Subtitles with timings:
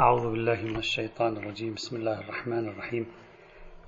[0.00, 1.74] أعوذ بالله من الشيطان الرجيم.
[1.74, 3.06] بسم الله الرحمن الرحيم.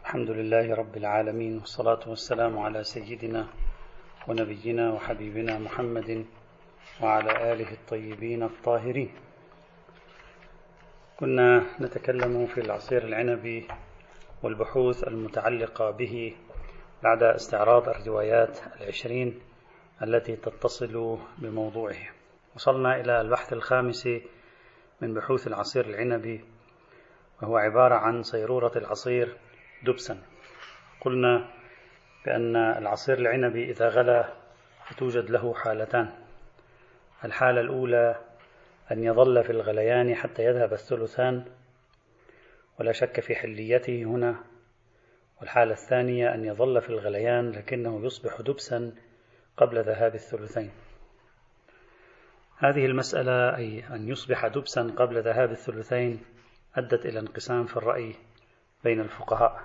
[0.01, 3.47] الحمد لله رب العالمين والصلاة والسلام على سيدنا
[4.29, 6.27] ونبينا وحبيبنا محمد
[7.03, 9.11] وعلى آله الطيبين الطاهرين.
[11.17, 13.69] كنا نتكلم في العصير العنبي
[14.43, 16.35] والبحوث المتعلقة به
[17.03, 19.41] بعد استعراض الروايات العشرين
[20.03, 22.05] التي تتصل بموضوعه.
[22.57, 24.09] وصلنا إلى البحث الخامس
[25.03, 26.45] من بحوث العصير العنبي
[27.43, 29.37] وهو عبارة عن صيرورة العصير
[29.85, 30.19] دبسا.
[31.01, 31.49] قلنا
[32.27, 34.33] بأن العصير العنبي إذا غلى
[34.99, 36.11] توجد له حالتان.
[37.25, 38.17] الحالة الأولى
[38.93, 41.45] أن يظل في الغليان حتى يذهب الثلثان
[42.81, 44.37] ولا شك في حليته هنا.
[45.41, 48.93] والحالة الثانية أن يظل في الغليان لكنه يصبح دبسا
[49.57, 50.71] قبل ذهاب الثلثين.
[52.65, 56.21] هذه المسألة أي أن يصبح دبسا قبل ذهاب الثلثين
[56.77, 58.15] أدت إلى انقسام في الرأي
[58.85, 59.61] بين الفقهاء.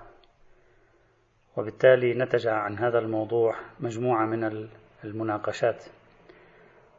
[1.57, 4.69] وبالتالي نتج عن هذا الموضوع مجموعة من
[5.03, 5.85] المناقشات.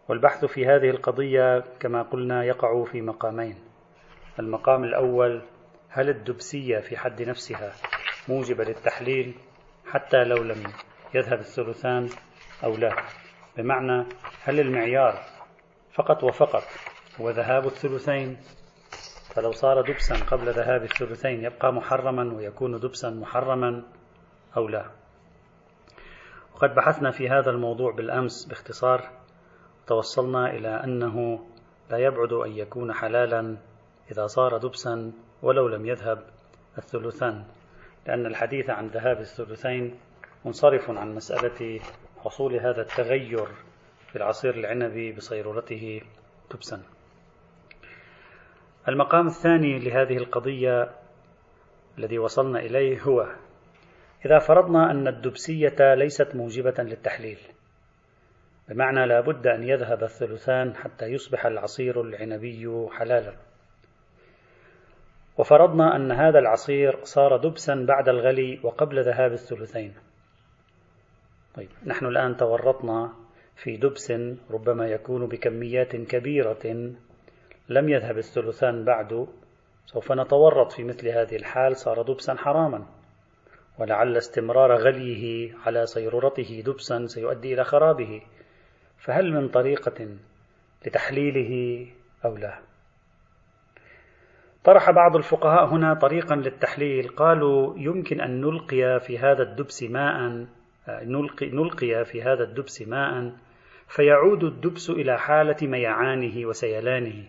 [0.09, 3.57] والبحث في هذه القضية كما قلنا يقع في مقامين.
[4.39, 5.43] المقام الأول
[5.89, 7.73] هل الدبسية في حد نفسها
[8.29, 9.35] موجبة للتحليل
[9.87, 10.63] حتى لو لم
[11.15, 12.09] يذهب الثلثان
[12.65, 12.97] أو لا؟
[13.57, 14.05] بمعنى
[14.45, 15.38] هل المعيار
[15.99, 16.63] فقط وفقط.
[17.21, 18.37] هو ذهاب الثلثين.
[19.35, 23.83] فلو صار دبسا قبل ذهاب الثلثين يبقى محرما ويكون دبسا محرما
[24.57, 24.91] أو لا.
[26.55, 29.11] وقد بحثنا في هذا الموضوع بالأمس باختصار.
[29.87, 31.47] توصلنا إلى أنه
[31.91, 33.57] لا يبعد أن يكون حلالا
[34.13, 36.23] إذا صار دبسا ولو لم يذهب
[36.79, 37.45] الثلثان.
[38.07, 39.99] لأن الحديث عن ذهاب الثلثين
[40.45, 41.81] منصرف عن مسألة
[42.25, 43.49] حصول هذا التغير
[44.09, 46.01] في العصير العنبي بصيرورته
[46.51, 46.83] تبسا
[48.89, 50.91] المقام الثاني لهذه القضية
[51.99, 53.27] الذي وصلنا إليه هو
[54.27, 57.39] إذا فرضنا أن الدبسية ليست موجبة للتحليل
[58.69, 63.35] بمعنى لا بد أن يذهب الثلثان حتى يصبح العصير العنبي حلالا.
[65.39, 69.95] وفرضنا أن هذا العصير صار دبسا بعد الغلي وقبل ذهاب الثلثين.
[71.55, 73.13] طيب نحن الآن تورطنا
[73.63, 74.13] في دبس
[74.51, 76.93] ربما يكون بكميات كبيرة
[77.69, 79.27] لم يذهب الثلثان بعد
[79.87, 82.87] سوف نتورط في مثل هذه الحال صار دبسا حراما.
[83.79, 88.23] ولعل استمرار غليه على صيرورته دبسا سيؤدي إلى خرابه.
[88.99, 90.09] فهل من طريقة
[90.87, 91.87] لتحليله
[92.25, 92.59] أو لا؟
[94.65, 97.09] طرح بعض الفقهاء هنا طريقا للتحليل.
[97.09, 100.47] قالوا يمكن أن نلقي في هذا الدبس ماء
[100.89, 103.33] نلقي, نلقي في هذا الدبس ماء
[103.89, 107.25] فيعود الدبس إلى حالة ميعانه وسيلانه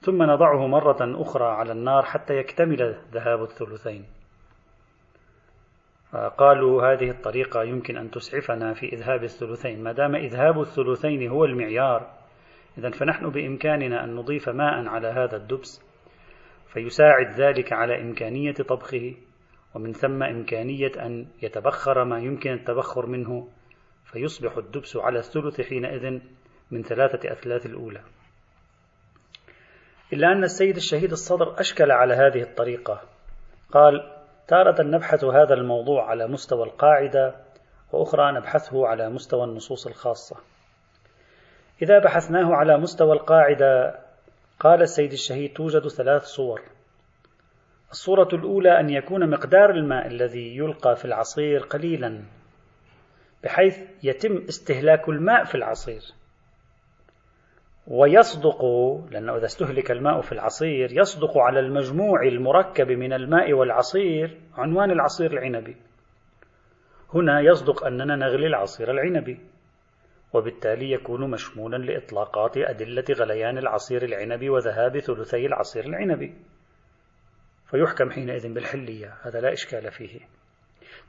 [0.00, 4.04] ثم نضعه مرة أخرى على النار حتى يكتمل ذهاب الثلثين.
[6.38, 12.10] قالوا هذه الطريقة يمكن أن تسعفنا في إذهاب الثلثين ما دام إذهاب الثلثين هو المعيار
[12.78, 15.82] إذا فنحن بإمكاننا أن نضيف ماء على هذا الدبس
[16.72, 19.14] فيساعد ذلك على إمكانية طبخه
[19.74, 23.48] ومن ثم إمكانية أن يتبخر ما يمكن التبخر منه
[24.12, 26.20] فيصبح الدبس على الثلث حينئذ
[26.70, 28.00] من ثلاثة أثلاث الأولى.
[30.12, 33.00] إلا أن السيد الشهيد الصدر أشكل على هذه الطريقة.
[33.72, 34.12] قال
[34.48, 37.36] تارة نبحث هذا الموضوع على مستوى القاعدة
[37.92, 40.36] وأخرى نبحثه على مستوى النصوص الخاصة.
[41.82, 43.98] إذا بحثناه على مستوى القاعدة
[44.60, 46.60] قال السيد الشهيد توجد ثلاث صور.
[47.90, 52.22] الصورة الأولى أن يكون مقدار الماء الذي يلقى في العصير قليلا.
[53.44, 56.02] بحيث يتم استهلاك الماء في العصير.
[57.86, 58.64] ويصدق
[59.10, 65.32] لأنه إذا استهلك الماء في العصير يصدق على المجموع المركب من الماء والعصير عنوان العصير
[65.32, 65.76] العنبي.
[67.14, 69.40] هنا يصدق أننا نغلي العصير العنبي
[70.32, 76.34] وبالتالي يكون مشمولا لإطلاقات أدلة غليان العصير العنبي وذهاب ثلثي العصير العنبي.
[77.70, 80.20] فيحكم حينئذ بالحلية هذا لا إشكال فيه.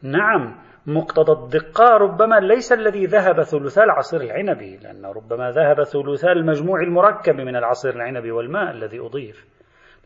[0.03, 0.55] نعم
[0.85, 7.35] مقتضى الدقة ربما ليس الذي ذهب ثلثا العصير العنبي لأنه ربما ذهب ثلثا المجموع المركب
[7.35, 9.45] من العصير العنبي والماء الذي أضيف.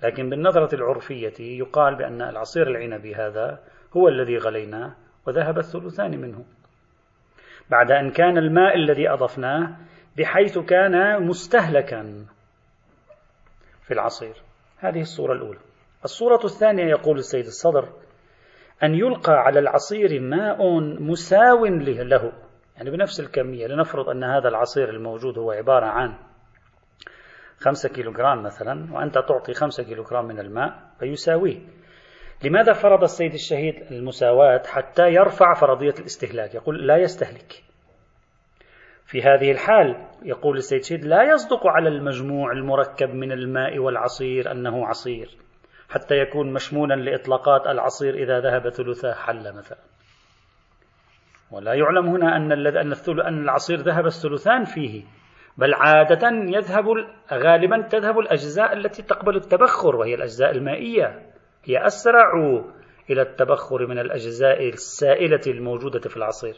[0.03, 3.59] لكن بالنظرة العرفية يقال بأن العصير العنبي هذا
[3.97, 4.95] هو الذي غليناه
[5.27, 6.45] وذهب الثلثان منه.
[7.69, 9.75] بعد أن كان الماء الذي أضفناه
[10.17, 12.25] بحيث كان مستهلكا
[13.83, 14.35] في العصير.
[14.77, 15.59] هذه الصورة الأولى.
[16.03, 17.89] الصورة الثانية يقول السيد الصدر
[18.83, 22.31] أن يلقى على العصير ماء مساو له
[22.77, 26.13] يعني بنفس الكمية لنفرض أن هذا العصير الموجود هو عبارة عن
[27.59, 31.59] خمسة كيلوغرام مثلا وأنت تعطي خمسة كيلوغرام من الماء فيساويه.
[32.43, 37.63] لماذا فرض السيد الشهيد المساواة حتى يرفع فرضية الاستهلاك؟ يقول لا يستهلك.
[39.05, 44.87] في هذه الحال يقول السيد الشهيد لا يصدق على المجموع المركب من الماء والعصير أنه
[44.87, 45.46] عصير.
[45.89, 49.77] حتى يكون مشمولا لإطلاقات العصير إذا ذهب ثلثاه حل مثلا.
[51.51, 52.51] ولا يعلم هنا أن
[53.27, 55.03] أن العصير ذهب الثلثان فيه
[55.57, 56.85] بل عادة يذهب
[57.33, 61.31] غالبا تذهب الأجزاء التي تقبل التبخر وهي الأجزاء المائية.
[61.63, 62.31] هي أسرع
[63.09, 66.55] إلى التبخر من الأجزاء السائلة الموجودة في العصير.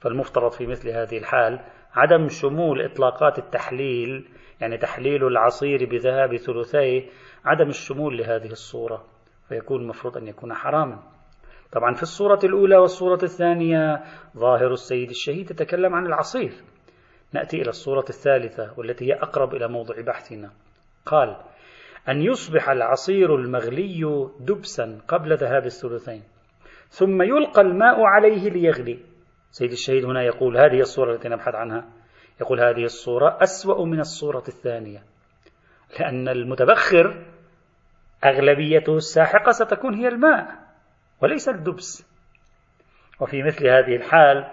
[0.00, 1.60] فالمفترض في مثل هذه الحال
[1.94, 4.28] عدم شمول إطلاقات التحليل
[4.60, 7.08] يعني تحليل العصير بذهاب ثلثيه
[7.44, 9.04] عدم الشمول لهذه الصورة
[9.48, 11.02] فيكون المفروض أن يكون حراما.
[11.72, 14.04] طبعا في الصورة الأولى والصورة الثانية
[14.36, 16.52] ظاهر السيد الشهيد تتكلم عن العصير.
[17.32, 20.50] نأتي إلى الصورة الثالثة والتي هي أقرب إلى موضع بحثنا.
[21.06, 21.36] قال
[22.08, 26.22] أن يصبح العصير المغلي دبسا قبل ذهاب الثلثين
[26.88, 28.98] ثم يلقى الماء عليه ليغلي.
[29.50, 31.84] سيد الشهيد هنا يقول هذه الصورة التي نبحث عنها.
[32.40, 35.09] يقول هذه الصورة أسوأ من الصورة الثانية.
[35.98, 37.24] لأن المتبخر
[38.24, 40.46] أغلبيته الساحقة ستكون هي الماء
[41.22, 42.10] وليس الدبس.
[43.20, 44.46] وفي مثل هذه الحال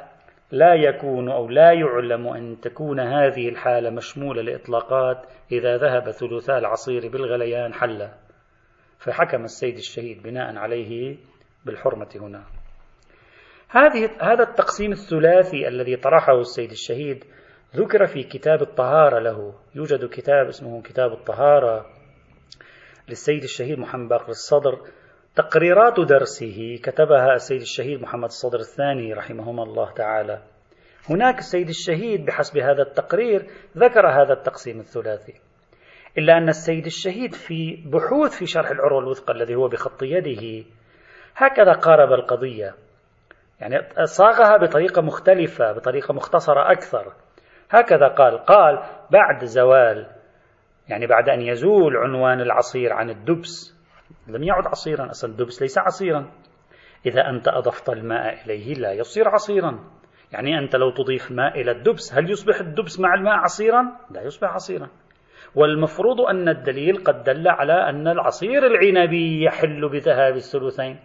[0.52, 7.08] لا يكون أو لا يعلم أن تكون هذه الحالة مشمولة لإطلاقات إذا ذهب ثلثاء العصير
[7.10, 8.14] بالغليان حلا.
[9.00, 11.18] فحكم السيد الشهيد بناء عليه
[11.66, 12.44] بالحرمة هنا.
[13.70, 17.24] هذه هذا التقسيم الثلاثي الذي طرحه السيد الشهيد
[17.76, 19.54] ذكر في كتاب الطهارة له.
[19.76, 21.86] يوجد كتاب اسمه كتاب الطهارة
[23.10, 24.80] للسيد الشهيد محمد باقر الصدر.
[25.36, 30.42] تقريرات درسه كتبها السيد الشهيد محمد الصدر الثاني رحمهما الله تعالى.
[31.10, 33.48] هناك السيد الشهيد بحسب هذا التقرير
[33.78, 35.34] ذكر هذا التقسيم الثلاثي.
[36.18, 40.66] إلا أن السيد الشهيد في بحوث في شرح العروة الوثقى الذي هو بخط يده
[41.36, 42.76] هكذا قارب القضية.
[43.60, 47.14] يعني صاغها بطريقة مختلفة بطريقة مختصرة أكثر.
[47.70, 48.38] هكذا قال.
[48.38, 50.08] قال بعد زوال
[50.90, 53.78] يعني بعد أن يزول عنوان العصير عن الدبس
[54.28, 56.32] لم يعد عصيرا أصلا الدبس ليس عصيرا.
[57.06, 59.80] إذا أنت أضفت الماء إليه لا يصير عصيرا.
[60.32, 64.54] يعني أنت لو تضيف ماء إلى الدبس هل يصبح الدبس مع الماء عصيرا؟ لا يصبح
[64.54, 64.88] عصيرا.
[65.56, 71.00] والمفروض أن الدليل قد دل على أن العصير العنبي يحل بذهاب الثلثين.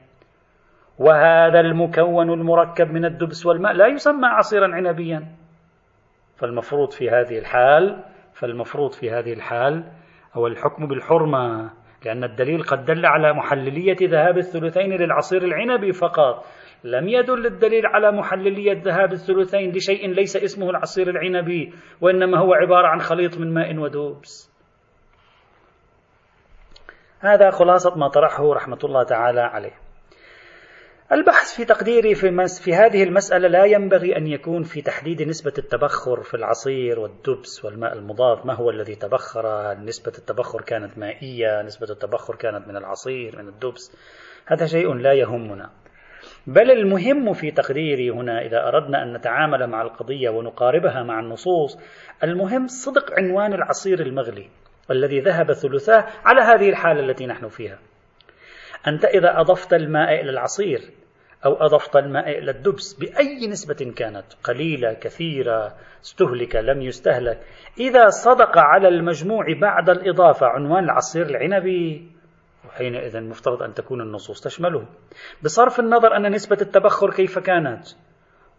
[0.98, 5.41] وهذا المكون المركب من الدبس والماء لا يسمى عصيرا عنبيا.
[6.42, 9.84] فالمفروض في هذه الحال فالمفروض في هذه الحال
[10.34, 11.70] هو الحكم بالحرمة
[12.04, 16.44] لأن الدليل قد دل على محللية ذهاب الثلثين للعصير العنبي فقط.
[16.84, 22.88] لم يدل الدليل على محللية ذهاب الثلثين لشيء ليس اسمه العصير العنبي وإنما هو عبارة
[22.88, 24.52] عن خليط من ماء ودوبس
[27.20, 29.81] هذا خلاصة ما طرحه رحمة الله تعالى عليه.
[31.12, 36.22] البحث في تقديري في, في هذه المسألة لا ينبغي أن يكون في تحديد نسبة التبخر
[36.22, 38.46] في العصير والدبس والماء المضاف.
[38.46, 43.96] ما هو الذي تبخر؟ نسبة التبخر كانت مائية نسبة التبخر كانت من العصير من الدبس.
[44.46, 45.70] هذا شيء لا يهمنا.
[46.46, 51.78] بل المهم في تقديري هنا إذا أردنا أن نتعامل مع القضية ونقاربها مع النصوص
[52.24, 54.48] المهم صدق عنوان العصير المغلي
[54.90, 57.78] الذي ذهب ثلثاه على هذه الحالة التي نحن فيها.
[58.86, 61.01] أنت إذا أضفت الماء إلى العصير
[61.46, 67.40] أو أضفت الماء إلى الدبس بأي نسبة كانت قليلة كثيرة استهلك لم يستهلك.
[67.80, 72.12] إذا صدق على المجموع بعد الإضافة عنوان العصير العنبي
[72.68, 74.86] وحينئذ مفترض أن تكون النصوص تشمله.
[75.44, 77.84] بصرف النظر أن نسبة التبخر كيف كانت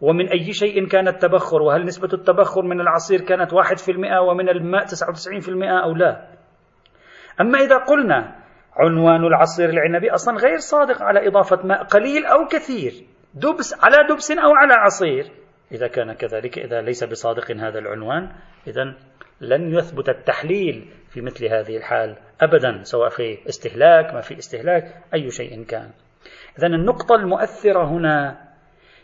[0.00, 4.48] ومن أي شيء كان التبخر وهل نسبة التبخر من العصير كانت واحد في المئة ومن
[4.48, 6.28] الماء تسعة وتسعين في المئة أو لا.
[7.40, 8.43] أما إذا قلنا
[8.76, 12.92] عنوان العصير العنبي أصلا غير صادق على إضافة ماء قليل أو كثير.
[13.34, 15.30] دبس على دبس أو على عصير.
[15.72, 18.32] إذا كان كذلك إذا ليس بصادق هذا العنوان
[18.66, 18.94] إذا
[19.40, 25.30] لن يثبت التحليل في مثل هذه الحال أبدا سواء في استهلاك ما في استهلاك أي
[25.30, 25.90] شيء كان.
[26.58, 28.44] إذا النقطة المؤثرة هنا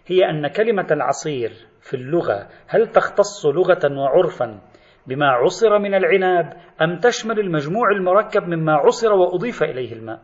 [0.06, 4.60] هي أن كلمة العصير في اللغة هل تختص لغة وعرفا؟
[5.06, 6.52] بما عصر من العنب
[6.82, 10.20] أم تشمل المجموع المركب مما عصر وأضيف إليه الماء؟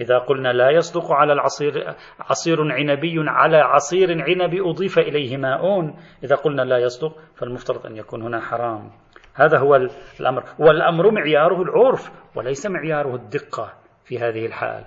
[0.00, 6.36] إذا قلنا لا يصدق على العصير عصير عنبي على عصير عنبي أضيف إليه ماء إذا
[6.36, 8.90] قلنا لا يصدق فالمفترض أن يكون هنا حرام.
[9.34, 9.76] هذا هو
[10.20, 10.44] الأمر.
[10.58, 13.72] والأمر معياره العرف وليس معياره الدقة
[14.04, 14.84] في هذه الحال.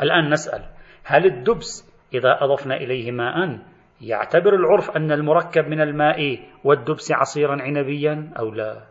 [0.00, 0.64] الآن نسأل
[1.04, 3.58] هل الدبس إذا أضفنا إليه ماء
[4.00, 8.82] يعتبر العرف أن المركب من الماء والدبس عصيرا عنبيا أو لا؟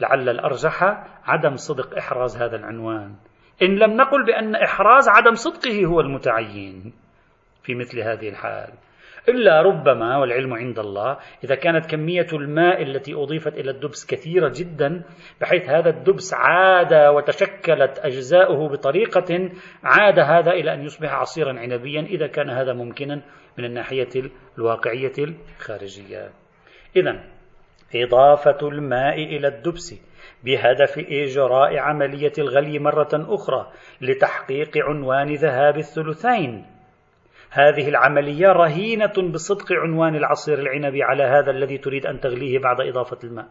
[0.00, 0.82] لعل الأرجح
[1.24, 3.14] عدم صدق إحراز هذا العنوان.
[3.62, 6.92] إن لم نقل بأن إحراز عدم صدقه هو المتعين
[7.62, 8.72] في مثل هذه الحال.
[9.28, 15.02] إلا ربما والعلم عند الله إذا كانت كمية الماء التي أضيفت إلى الدبس كثيرة جدا
[15.40, 19.50] بحيث هذا الدبس عاد وتشكلت أجزاؤه بطريقة
[19.84, 23.22] عاد هذا إلى أن يصبح عصيرا عنبيا إذا كان هذا ممكنا.
[23.58, 24.08] من الناحية
[24.58, 26.30] الواقعية الخارجية.
[26.96, 27.24] إذا
[27.94, 29.94] إضافة الماء إلى الدبس
[30.44, 36.66] بهدف إجراء عملية الغلي مرة أخرى لتحقيق عنوان ذهاب الثلثين.
[37.50, 43.18] هذه العملية رهينة بصدق عنوان العصير العنبي على هذا الذي تريد أن تغليه بعد إضافة
[43.24, 43.48] الماء.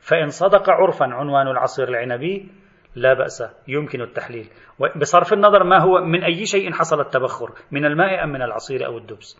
[0.00, 2.48] فإن صدق عرفا عنوان العصير العنبي
[2.94, 4.48] لا بأس يمكن التحليل.
[4.96, 8.98] بصرف النظر ما هو من أي شيء حصل التبخر من الماء أم من العصير أو
[8.98, 9.38] الدبس.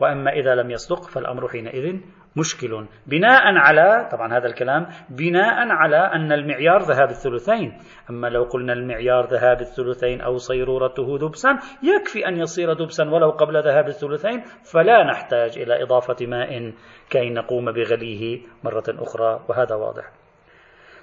[0.00, 2.00] وأما إذا لم يصدق فالأمر حينئذ
[2.36, 2.86] مشكل.
[3.06, 7.78] بناء على طبعا هذا الكلام بناء على أن المعيار ذهاب الثلثين.
[8.10, 13.62] أما لو قلنا المعيار ذهاب الثلثين أو صيرورته دبسا يكفي أن يصير دبسا ولو قبل
[13.62, 16.72] ذهاب الثلثين فلا نحتاج إلى إضافة ماء
[17.10, 20.04] كي نقوم بغليه مرة أخرى وهذا واضح.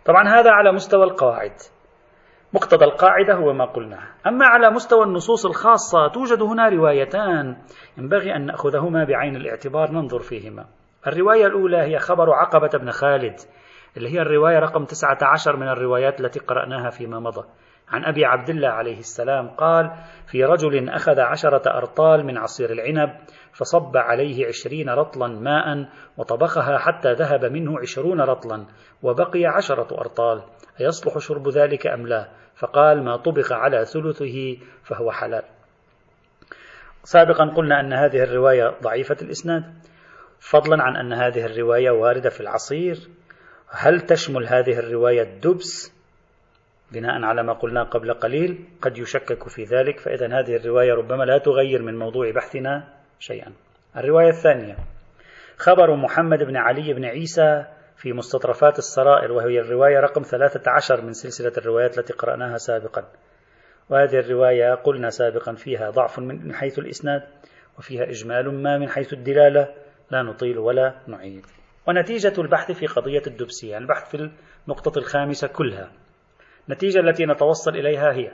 [0.06, 1.73] طبعا هذا على مستوى القواعد.
[2.54, 7.58] مقتضى القاعدة هو ما قلناه أما على مستوى النصوص الخاصة توجد هنا روايتان.
[7.98, 10.66] ينبغي أن نأخذهما بعين الاعتبار ننظر فيهما.
[11.08, 13.36] الرواية الأولى هي خبر عقبة بن خالد
[13.98, 17.48] اللي هي الرواية رقم 19 من الروايات التي قرأناها فيما مضى.
[17.90, 19.92] عن أبي عبد الله عليه السلام قال
[20.28, 23.10] في رجل أخذ عشرة أرطال من عصير العنب
[23.54, 28.66] فصب عليه عشرين رطلا ماء وطبخها حتى ذهب منه عشرون رطلا
[29.04, 30.42] وبقي عشرة أرطال.
[30.82, 35.43] أيصلح شرب ذلك أم لا؟ فقال ما طبخ على ثلثه فهو حلال.
[37.03, 39.63] سابقا قلنا أن هذه الرواية ضعيفة الإسناد.
[40.39, 42.96] فضلا عن أن هذه الرواية واردة في العصير.
[43.70, 45.93] هل تشمل هذه الرواية الدبس؟
[46.91, 50.00] بناء على ما قلنا قبل قليل قد يشكك في ذلك.
[50.00, 52.88] فإذا هذه الرواية ربما لا تغير من موضوع بحثنا
[53.20, 53.53] شيئا.
[53.98, 54.75] الرواية الثانية.
[55.58, 57.65] خبر محمد بن علي بن عيسى
[57.96, 63.06] في مستطرفات السرائر وهي الرواية رقم 13 من سلسلة الروايات التي قرأناها سابقا.
[63.90, 67.24] وهذه الرواية قلنا سابقا فيها ضعف من حيث الإسناد
[67.78, 69.74] وفيها إجمال ما من حيث الدلالة
[70.12, 71.46] لا نطيل ولا نعيد.
[71.88, 74.30] ونتيجة البحث في قضية الدبسية البحث في
[74.68, 75.92] النقطة الخامسة كلها.
[76.70, 78.32] النتيجة التي نتوصل إليها هي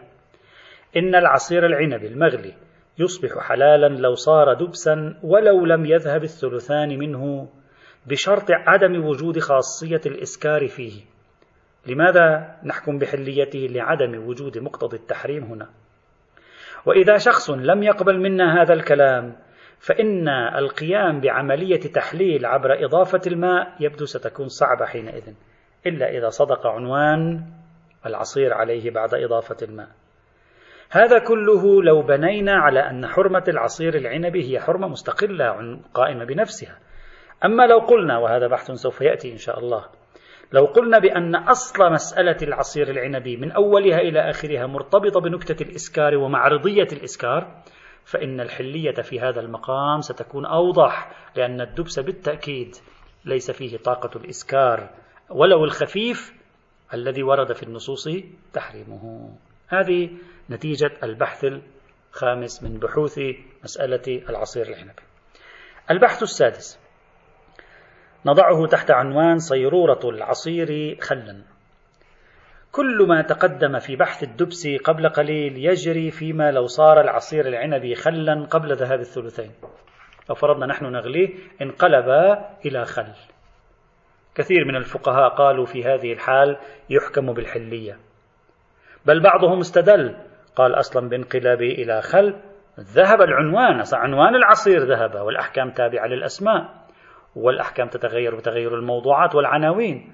[0.98, 2.54] إن العصير العنبي المغلي
[3.00, 7.50] يصبح حلالا لو صار دبسا ولو لم يذهب الثلثان منه
[8.10, 11.02] بشرط عدم وجود خاصية الإسكار فيه.
[11.88, 15.70] لماذا نحكم بحليته لعدم وجود مقتضى التحريم هنا؟
[16.86, 19.36] وإذا شخص لم يقبل منا هذا الكلام
[19.80, 25.34] فإن القيام بعملية تحليل عبر إضافة الماء يبدو ستكون صعبة حينئذ
[25.86, 27.44] إلا إذا صدق عنوان
[28.06, 29.90] العصير عليه بعد إضافة الماء.
[30.92, 36.78] هذا كله لو بنينا على أن حرمة العصير العنبي هي حرمة مستقلة قائمة بنفسها.
[37.46, 39.86] أما لو قلنا وهذا بحث سوف يأتي إن شاء الله
[40.52, 46.88] لو قلنا بأن أصل مسألة العصير العنبي من أولها إلى آخرها مرتبطة بنكتة الإسكار ومعرضية
[46.92, 47.62] الإسكار
[48.06, 52.76] فإن الحلية في هذا المقام ستكون أوضح لأن الدبس بالتأكيد
[53.26, 54.90] ليس فيه طاقة الإسكار
[55.30, 56.34] ولو الخفيف
[56.94, 58.10] الذي ورد في النصوص
[58.54, 59.32] تحريمه.
[59.68, 60.10] هذه
[60.50, 61.46] نتيجة البحث
[62.14, 63.20] الخامس من بحوث
[63.64, 65.04] مسألة العصير العنبي.
[65.92, 66.80] البحث السادس.
[68.26, 71.42] نضعه تحت عنوان صيرورة العصير خلا.
[72.72, 78.46] كل ما تقدم في بحث الدبس قبل قليل يجري فيما لو صار العصير العنبي خلا
[78.46, 79.52] قبل ذهاب الثلثين.
[80.30, 81.30] لو فرضنا نحن نغليه
[81.62, 82.10] انقلب
[82.66, 83.14] إلى خل.
[84.36, 86.58] كثير من الفقهاء قالوا في هذه الحال
[86.90, 87.98] يحكم بالحلية.
[89.06, 90.16] بل بعضهم استدل
[90.56, 92.36] قال أصلا بانقلابه إلى خل
[92.80, 96.89] ذهب العنوان عنوان العصير ذهب والأحكام تابعة للأسماء.
[97.36, 100.14] والأحكام تتغير بتغير الموضوعات والعناوين.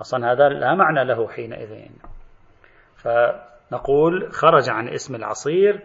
[0.00, 1.88] أصلا هذا لا معنى له حينئذ.
[2.96, 5.80] فنقول خرج عن اسم العصير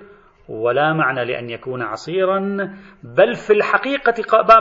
[0.50, 2.39] ولا معنى لأن يكون عصيرا
[3.03, 4.13] بل في الحقيقة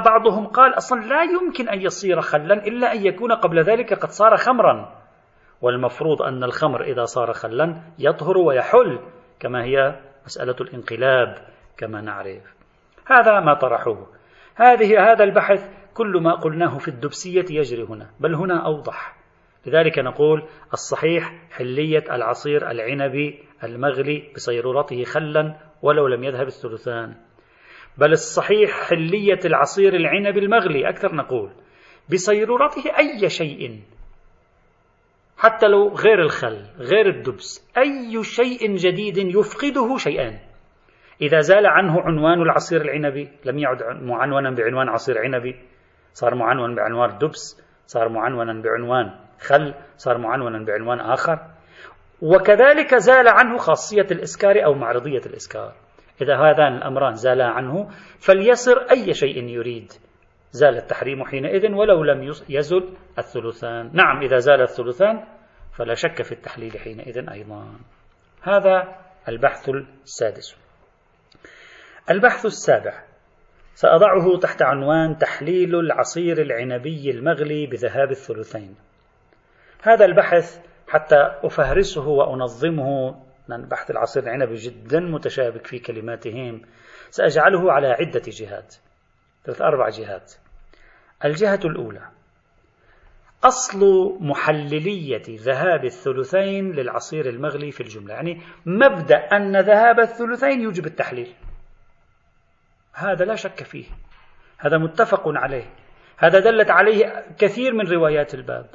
[0.04, 4.36] بعضهم قال أصلا لا يمكن أن يصير خلا إلا أن يكون قبل ذلك قد صار
[4.36, 5.00] خمرا.
[5.62, 8.98] والمفروض أن الخمر إذا صار خلا يطهر ويحل
[9.40, 11.34] كما هي مسألة الانقلاب
[11.76, 12.42] كما نعرف.
[13.06, 14.06] هذا ما طرحوه.
[14.56, 19.16] هذه هذا البحث كل ما قلناه في الدبسية يجري هنا بل هنا أوضح.
[19.66, 27.14] لذلك نقول الصحيح حلية العصير العنبي المغلي بصيرورته خلا ولو لم يذهب الثلثان.
[27.98, 31.50] بل الصحيح حلية العصير العنبي المغلي أكثر نقول
[32.12, 33.80] بصيرورته أي شيء
[35.38, 40.38] حتى لو غير الخل غير الدبس أي شيء جديد يفقده شيئان
[41.22, 45.56] إذا زال عنه عنوان العصير العنبي لم يعد معنونا بعنوان عصير عنبي.
[46.12, 51.38] صار معنون بعنوان دبس صار معنونا بعنوان خل صار معنونا بعنوان آخر.
[52.22, 55.74] وكذلك زال عنه خاصية الإسكار أو معرضية الإسكار.
[56.22, 57.88] إذا هذان الأمران زالا عنه
[58.18, 59.92] فليصر أي شيء يريد.
[60.52, 63.90] زال التحريم حينئذ ولو لم يزل الثلثان.
[63.92, 65.24] نعم إذا زال الثلثان
[65.72, 67.78] فلا شك في التحليل حينئذ أيضا.
[68.42, 68.96] هذا
[69.28, 69.68] البحث
[70.04, 70.56] السادس.
[72.10, 73.09] البحث السابع.
[73.80, 78.74] سأضعه تحت عنوان تحليل العصير العنبي المغلي بذهاب الثلثين.
[79.82, 83.20] هذا البحث حتى أفهرسه وأنظمه.
[83.48, 86.62] لأن بحث العصير العنبي جدا متشابك في كلماتهم.
[87.10, 88.74] سأجعله على عدة جهات.
[89.44, 90.32] ثلاث أربع جهات.
[91.24, 92.08] الجهة الأولى.
[93.44, 93.80] أصل
[94.20, 98.14] محللية ذهاب الثلثين للعصير المغلي في الجملة.
[98.14, 101.34] يعني مبدأ أن ذهاب الثلثين يوجب التحليل.
[102.94, 103.86] هذا لا شك فيه.
[104.58, 105.64] هذا متفق عليه.
[106.18, 108.66] هذا دلت عليه كثير من روايات الباب.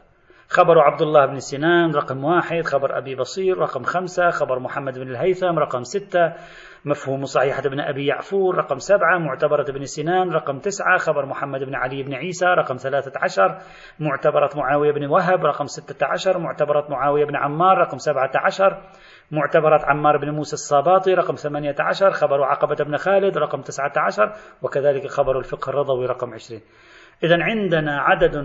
[0.49, 5.09] خبر عبد الله بن سنان رقم واحد خبر أبي بصير رقم خمسة خبر محمد بن
[5.09, 6.33] الهيثم رقم ستة
[6.85, 11.75] مفهوم صحيحة بن أبي يعفور رقم سبعة معتبرة بن سنان رقم تسعة خبر محمد بن
[11.75, 13.57] علي بن عيسى رقم ثلاثة عشر
[13.99, 18.81] معتبرة معاوية بن وهب رقم ستة عشر معتبرة معاوية بن عمار رقم سبعة عشر.
[19.31, 24.33] معتبرة عمار بن موسى الصاباطي رقم ثمانية عشر خبر عقبة بن خالد رقم تسعة عشر
[24.61, 26.61] وكذلك خبر الفقه الرضوي رقم عشرين.
[27.23, 28.35] إذا عندنا عدد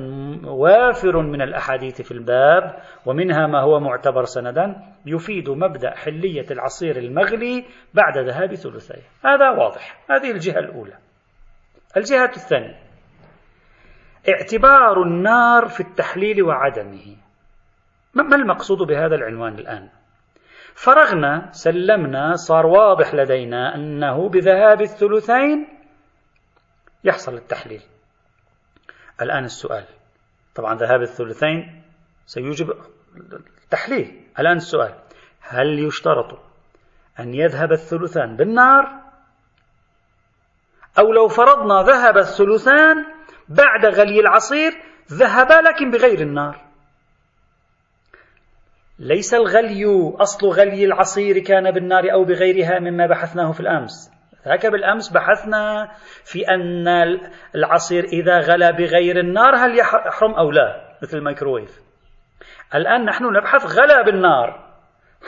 [0.44, 7.64] وافر من الأحاديث في الباب ومنها ما هو معتبر سندا يفيد مبدأ حلية العصير المغلي
[7.94, 9.02] بعد ذهاب ثلثيه.
[9.24, 10.04] هذا واضح.
[10.10, 10.94] هذه الجهة الأولى.
[11.96, 12.78] الجهة الثانية.
[14.28, 17.16] اعتبار النار في التحليل وعدمه.
[18.14, 19.88] ما المقصود بهذا العنوان الآن؟
[20.74, 25.68] فرغنا سلمنا صار واضح لدينا أنه بذهاب الثلثين
[27.04, 27.82] يحصل التحليل.
[29.22, 29.84] الآن السؤال.
[30.54, 31.82] طبعا ذهاب الثلثين
[32.26, 32.74] سيوجب
[33.70, 34.94] تحليل الآن السؤال.
[35.40, 36.38] هل يشترط
[37.20, 39.00] أن يذهب الثلثان بالنار؟
[40.98, 43.06] أو لو فرضنا ذهب الثلثان
[43.48, 44.72] بعد غلي العصير
[45.12, 46.69] ذهبا لكن بغير النار.
[49.00, 54.10] ليس الغلي أصل غلي العصير كان بالنار أو بغيرها مما بحثناه في الأمس.
[54.48, 55.88] ذاك بالأمس بحثنا
[56.24, 56.88] في أن
[57.54, 61.80] العصير إذا غلى بغير النار هل يحرم أو لا؟ مثل الميكروويف.
[62.74, 64.70] الآن نحن نبحث غلى بالنار.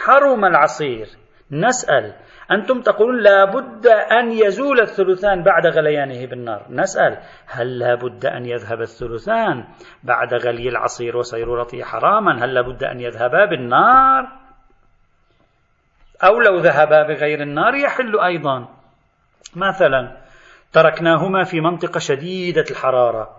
[0.05, 1.07] حرم العصير.
[1.53, 2.15] نسأل.
[2.51, 6.67] أنتم تقولون لابد أن يزول الثلثان بعد غليانه بالنار.
[6.71, 7.19] نسأل.
[7.47, 9.65] هل لابد أن يذهب الثلثان
[10.03, 14.43] بعد غلي العصير وصيرورته حراما؟ هل لابد أن يذهبا بالنار؟
[16.25, 18.69] أو لو ذهبا بغير النار يحل أيضا.
[19.57, 20.17] مثلا
[20.73, 23.37] تركناهما في منطقة شديدة الحرارة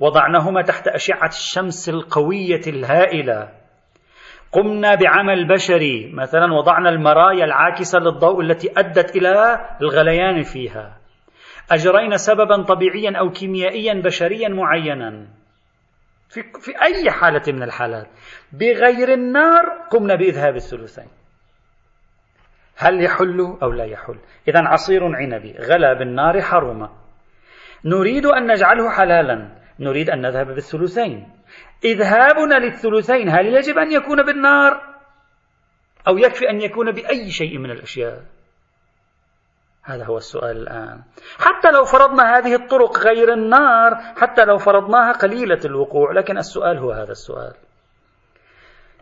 [0.00, 3.63] وضعناهما تحت أشعة الشمس القوية الهائلة.
[4.54, 6.12] قمنا بعمل بشري.
[6.14, 10.96] مثلا وضعنا المرايا العاكسة للضوء التي أدت إلى الغليان فيها.
[11.72, 15.26] أجرينا سببا طبيعيا أو كيميائيا بشريا معينا.
[16.28, 18.06] في, في أي حالة من الحالات.
[18.52, 21.08] بغير النار قمنا بإذهاب الثلثين.
[22.76, 26.88] هل يحل أو لا يحل؟ إذا عصير عنبي غلى بالنار حرم
[27.84, 29.48] نريد أن نجعله حلالا.
[29.80, 31.28] نريد أن نذهب بالثلثين.
[31.84, 34.94] إذهابنا للثلثين هل يجب أن يكون بالنار؟
[36.08, 38.22] أو يكفي أن يكون بأي شيء من الأشياء؟
[39.82, 41.02] هذا هو السؤال الآن.
[41.38, 46.92] حتى لو فرضنا هذه الطرق غير النار حتى لو فرضناها قليلة الوقوع لكن السؤال هو
[46.92, 47.54] هذا السؤال.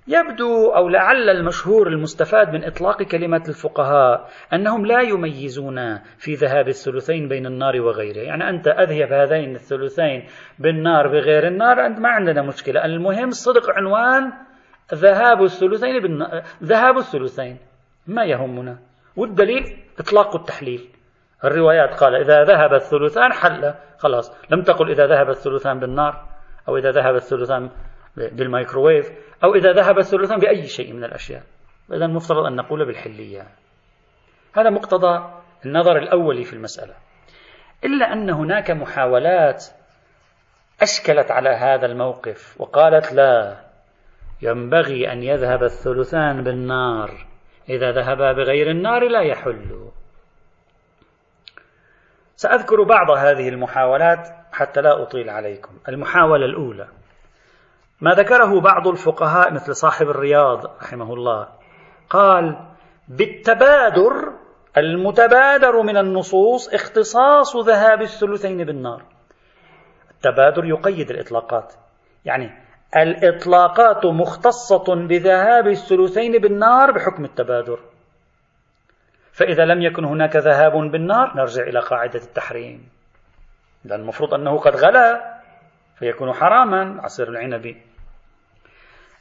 [0.07, 7.29] يبدو أو لعل المشهور المستفاد من إطلاق كلمة الفقهاء أنهم لا يميزون في ذهاب الثلثين
[7.29, 10.27] بين النار وغيره يعني أنت أذهب هذين الثلثين
[10.59, 12.85] بالنار بغير النار أنت ما عندنا مشكلة.
[12.85, 14.33] المهم صدق عنوان
[14.95, 17.59] ذهاب الثلثين بالنار ذهاب الثلثين.
[18.07, 18.79] ما يهمنا.
[19.17, 19.65] والدليل
[19.99, 20.89] إطلاق التحليل.
[21.45, 23.75] الروايات قال إذا ذهب الثلثان حل.
[23.99, 24.37] خلاص.
[24.51, 26.25] لم تقل إذا ذهب الثلثان بالنار
[26.69, 27.71] أو إذا ذهب الثلثان
[28.17, 29.11] بالميكروويف.
[29.45, 31.43] أو إذا ذهب الثلثان بأي شيء من الأشياء.
[31.93, 33.49] إذا المفترض أن نقول بالحلية.
[34.55, 36.95] هذا مقتضى النظر الأولي في المسألة.
[37.85, 39.65] إلا أن هناك محاولات
[40.83, 43.61] أشكلت على هذا الموقف وقالت لا
[44.43, 47.11] ينبغي أن يذهب الثلثان بالنار.
[47.69, 49.91] إذا ذهبا بغير النار لا يحل.
[52.37, 55.79] سأذكر بعض هذه المحاولات حتى لا أطيل عليكم.
[55.89, 56.89] المحاولة الأولى.
[58.03, 61.49] ما ذكره بعض الفقهاء مثل صاحب الرياض رحمه الله.
[62.11, 62.57] قال
[63.09, 64.33] بالتبادر
[64.77, 69.03] المتبادر من النصوص اختصاص ذهاب الثلثين بالنار.
[70.11, 71.75] التبادر يقيد الإطلاقات.
[72.25, 72.51] يعني
[72.97, 77.79] الإطلاقات مختصة بذهاب الثلثين بالنار بحكم التبادر.
[79.33, 82.89] فإذا لم يكن هناك ذهاب بالنار نرجع إلى قاعدة التحريم.
[83.85, 85.41] لأن المفروض أنه قد غلا
[85.99, 87.77] فيكون حراما عصير العنب.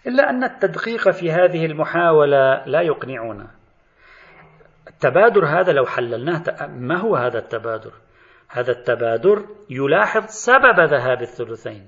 [0.08, 3.48] إلا أن التدقيق في هذه المحاولة لا يقنعنا.
[4.88, 7.92] التبادر هذا لو حللناه ما هو هذا التبادر؟
[8.50, 11.88] هذا التبادر يلاحظ سبب ذهاب الثلثين.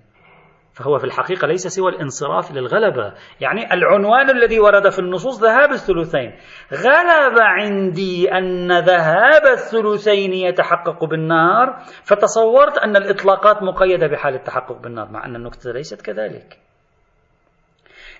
[0.73, 3.13] فهو في الحقيقة ليس سوى الانصراف للغلبة.
[3.41, 6.33] يعني العنوان الذي ورد في النصوص ذهاب الثلثين.
[6.73, 15.25] غلب عندي أن ذهاب الثلثين يتحقق بالنار فتصورت أن الإطلاقات مقيدة بحال التحقق بالنار مع
[15.25, 16.59] أن النكتة ليست كذلك.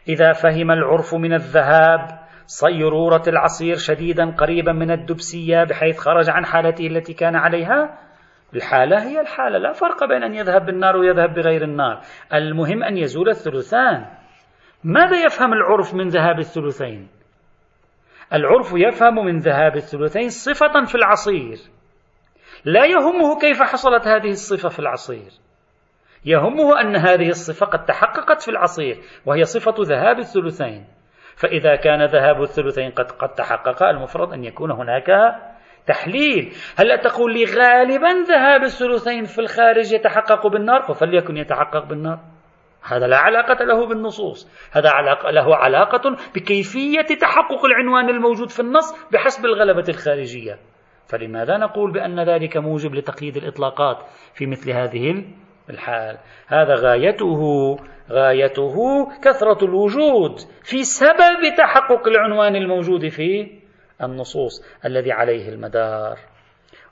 [0.07, 6.87] إذا فهم العرف من الذهاب صيرورة العصير شديدا قريبا من الدبسية بحيث خرج عن حالته
[6.87, 7.99] التي كان عليها.
[8.55, 12.01] الحالة هي الحالة لا فرق بين أن يذهب بالنار ويذهب بغير النار.
[12.33, 14.05] المهم أن يزول الثلثان.
[14.83, 17.07] ماذا يفهم العرف من ذهاب الثلثين؟
[18.33, 21.57] العرف يفهم من ذهاب الثلثين صفة في العصير.
[22.65, 25.31] لا يهمه كيف حصلت هذه الصفة في العصير.
[26.25, 30.85] يهمه أن هذه الصفة قد تحققت في العصير وهي صفة ذهاب الثلثين.
[31.35, 35.07] فإذا كان ذهاب الثلثين قد قد تحقق المفروض أن يكون هناك
[35.87, 36.53] تحليل.
[36.77, 42.19] هل تقول لي غالبا ذهاب الثلثين في الخارج يتحقق بالنار؟ فليكن يتحقق بالنار.
[42.87, 44.69] هذا لا علاقة له بالنصوص.
[44.71, 50.59] هذا علاقة له علاقة بكيفية تحقق العنوان الموجود في النص بحسب الغلبة الخارجية.
[51.09, 53.97] فلماذا نقول بأن ذلك موجب لتقييد الإطلاقات
[54.33, 55.23] في مثل هذه
[55.69, 56.17] الحال.
[56.47, 57.75] هذا غايته
[58.09, 58.75] غايته
[59.21, 63.59] كثرة الوجود في سبب تحقق العنوان الموجود في
[64.03, 66.19] النصوص الذي عليه المدار.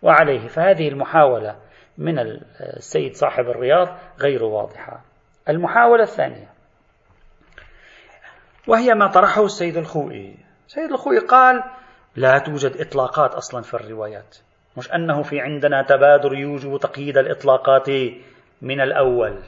[0.02, 1.56] وعليه فهذه المحاولة
[1.98, 3.88] من السيد صاحب الرياض
[4.20, 5.02] غير واضحة.
[5.50, 6.48] المحاولة الثانية
[8.68, 10.38] وهي ما طرحه السيد الخوئي.
[10.68, 11.64] السيد الخوئي قال
[12.16, 14.38] لا توجد إطلاقات أصلا في الروايات.
[14.78, 17.90] مش أنه في عندنا تبادر يوجب تقييد الإطلاقات
[18.62, 19.40] من الأول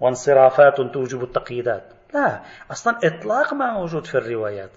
[0.00, 1.82] وانصرافات توجب التقييدات.
[2.14, 4.70] لا أصلا إطلاق ما موجود في الروايات.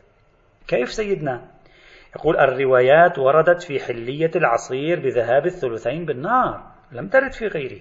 [0.68, 1.42] كيف سيدنا؟
[2.16, 6.64] يقول الروايات وردت في حلية العصير بذهاب الثلثين بالنار.
[6.92, 7.80] لم ترد في غيره.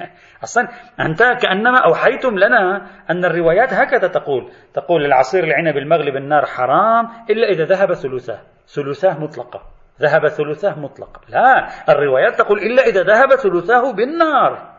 [0.44, 0.68] أصلا
[1.00, 4.52] أنت كأنما أوحيتم لنا أن الروايات هكذا تقول.
[4.74, 9.62] تقول العصير العنب المغلي بالنار حرام إلا إذا ذهب ثلثاه ثلثاه مطلقة.
[10.00, 11.20] ذهب ثلثاه مطلقة.
[11.28, 14.77] لا الروايات تقول إلا إذا ذهب ثلثاه بالنار.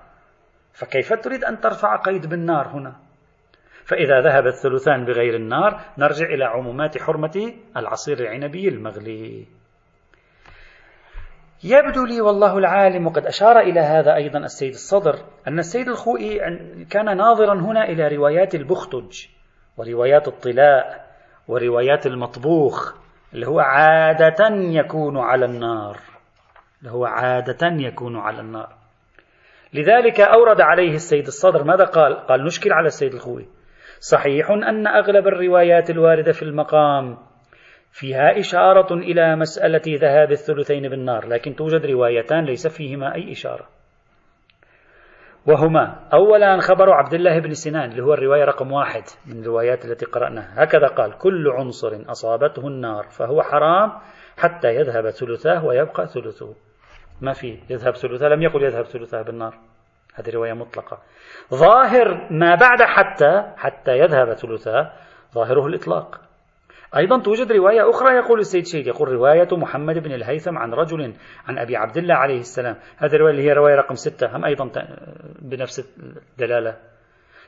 [0.79, 2.95] فكيف تريد أن ترفع قيد بالنار هنا؟
[3.85, 9.45] فإذا ذهب الثلثان بغير النار نرجع إلى عمومات حرمة العصير العنبي المغلي.
[11.63, 15.15] يبدو لي والله العالم وقد أشار إلى هذا أيضا السيد الصدر
[15.47, 16.39] أن السيد الخوئي
[16.89, 19.25] كان ناظرا هنا إلى روايات البختج
[19.77, 21.05] وروايات الطلاء
[21.47, 22.93] وروايات المطبوخ
[23.33, 25.97] اللي هو عادة يكون على النار.
[26.79, 28.78] اللي هو عادة يكون على النار.
[29.73, 33.47] لذلك أورد عليه السيد الصدر ماذا قال؟ قال نشكل على السيد الخوئي
[33.99, 37.17] صحيح أن أغلب الروايات الواردة في المقام
[37.91, 43.67] فيها إشارة إلى مسألة ذهاب الثلثين بالنار لكن توجد روايتان ليس فيهما أي إشارة.
[45.45, 50.05] وهما أولا خبر عبد الله بن سنان اللي هو الرواية رقم واحد من الروايات التي
[50.05, 50.63] قرأناها.
[50.63, 53.91] هكذا قال كل عنصر أصابته النار فهو حرام
[54.37, 56.55] حتى يذهب ثلثاه ويبقى ثلثه.
[57.21, 57.59] ما في.
[57.69, 59.57] يذهب ثلثاه لم يقل يذهب ثلثاه بالنار.
[60.13, 60.97] هذه رواية مطلقة.
[61.53, 64.91] ظاهر ما بعد حتى حتى يذهب ثلثاه
[65.33, 66.21] ظاهره الإطلاق.
[66.97, 71.13] أيضا توجد رواية أخرى يقول السيد شيخ يقول رواية محمد بن الهيثم عن رجل
[71.47, 72.75] عن أبي عبد الله عليه السلام.
[72.97, 74.35] هذه الرواية اللي هي رواية رقم ستة.
[74.35, 74.71] هم أيضا
[75.41, 75.99] بنفس
[76.39, 76.75] الدلالة.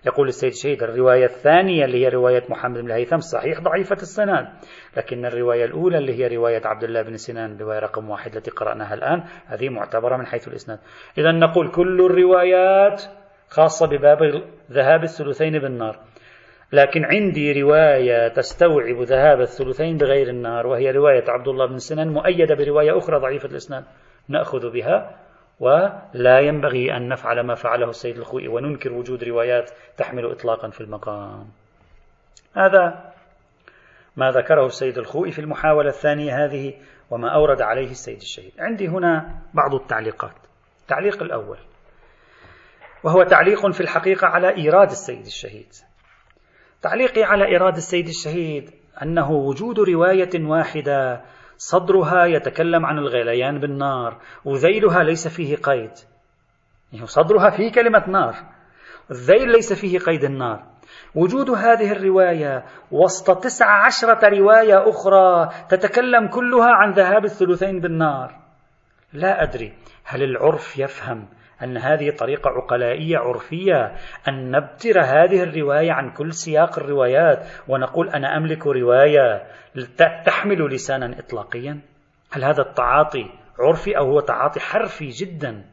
[0.06, 4.48] يقول السيد شهيد الرواية الثانية اللي هي رواية محمد بن الهيثم صحيح ضعيفة السناد
[4.98, 8.94] لكن الرواية الأولى اللي هي رواية عبد الله بن سنان رواية رقم واحد التي قرأناها
[8.94, 10.80] الآن هذه معتبرة من حيث الإسناد.
[11.18, 13.04] إذا نقول كل الروايات
[13.50, 16.00] خاصة بباب ذهاب الثلثين بالنار.
[16.74, 22.56] لكن عندي رواية تستوعب ذهاب الثلثين بغير النار وهي رواية عبد الله بن سنان مؤيدة
[22.56, 23.84] برواية أخرى ضعيفة الإسناد
[24.30, 25.21] نأخذ بها
[25.62, 31.48] ولا ينبغي أن نفعل ما فعله السيد الخوئي وننكر وجود روايات تحمل إطلاقا في المقام.
[32.56, 33.14] هذا
[34.18, 36.74] ما ذكره السيد الخوئي في المحاولة الثانية هذه
[37.12, 38.52] وما أورد عليه السيد الشهيد.
[38.60, 40.36] عندي هنا بعض التعليقات.
[40.82, 41.58] التعليق الأول.
[43.04, 45.74] وهو تعليق في الحقيقة على إيراد السيد الشهيد.
[46.82, 48.72] تعليقي على إرادة السيد الشهيد
[49.02, 51.22] أنه وجود رواية واحدة
[51.70, 55.92] صدرها يتكلم عن الغليان بالنار وذيلها ليس فيه قيد.
[56.94, 58.36] يعني صدرها فيه كلمة نار
[59.12, 60.64] الذيل ليس فيه قيد النار.
[61.16, 68.36] وجود هذه الرواية وسط تسع عشرة رواية أخرى تتكلم كلها عن ذهاب الثلثين بالنار.
[69.14, 71.28] لا أدري هل العرف يفهم
[71.64, 73.96] أن هذه طريقة عقلائية عرفية
[74.28, 79.44] أن نبتر هذه الرواية عن كل سياق الروايات ونقول أنا أملك رواية
[80.26, 81.80] تحمل لسانا إطلاقيا.
[82.32, 83.26] هل هذا التعاطي
[83.60, 85.66] عرفي أو هو تعاطي حرفي جدا؟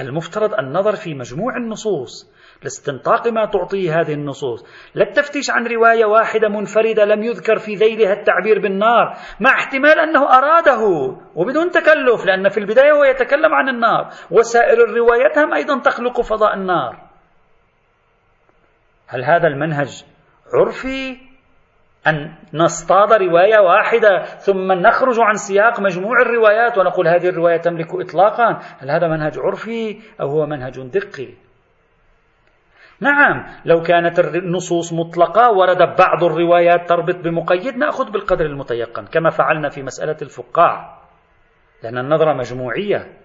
[0.00, 2.32] المفترض النظر في مجموع النصوص
[2.62, 4.64] لاستنطاق ما تعطيه هذه النصوص.
[4.94, 10.38] لا التفتيش عن رواية واحدة منفردة لم يذكر في ذيلها التعبير بالنار مع احتمال أنه
[10.38, 10.80] أراده
[11.34, 16.54] وبدون تكلف لأن في البداية هو يتكلم عن النار وسائر الروايات هم أيضا تخلق فضاء
[16.54, 17.12] النار.
[19.08, 20.04] هل هذا المنهج
[20.54, 21.16] عرفي
[22.06, 28.60] أن نصطاد رواية واحدة ثم نخرج عن سياق مجموع الروايات ونقول هذه الرواية تملك إطلاقا؟
[28.78, 31.28] هل هذا منهج عرفي أو هو منهج دقي؟
[33.02, 39.68] نعم لو كانت النصوص مطلقة ورد بعض الروايات تربط بمقيد نأخذ بالقدر المتيقن كما فعلنا
[39.68, 40.98] في مسألة الفقاع
[41.82, 43.22] لأن النظرة مجموعية.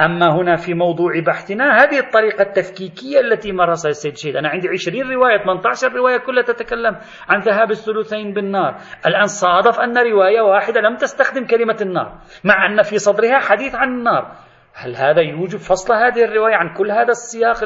[0.00, 4.36] أما هنا في موضوع بحثنا هذه الطريقة التفكيكية التي مارسها السيد شهيد.
[4.36, 6.96] أنا عندي 20 رواية 18 رواية كلها تتكلم
[7.28, 8.76] عن ذهاب الثلثين بالنار.
[9.06, 13.88] الآن صادف أن رواية واحدة لم تستخدم كلمة النار مع أن في صدرها حديث عن
[13.88, 14.45] النار.
[14.78, 17.56] هل هذا يوجب فصل هذه الرواية عن كل هذا السياق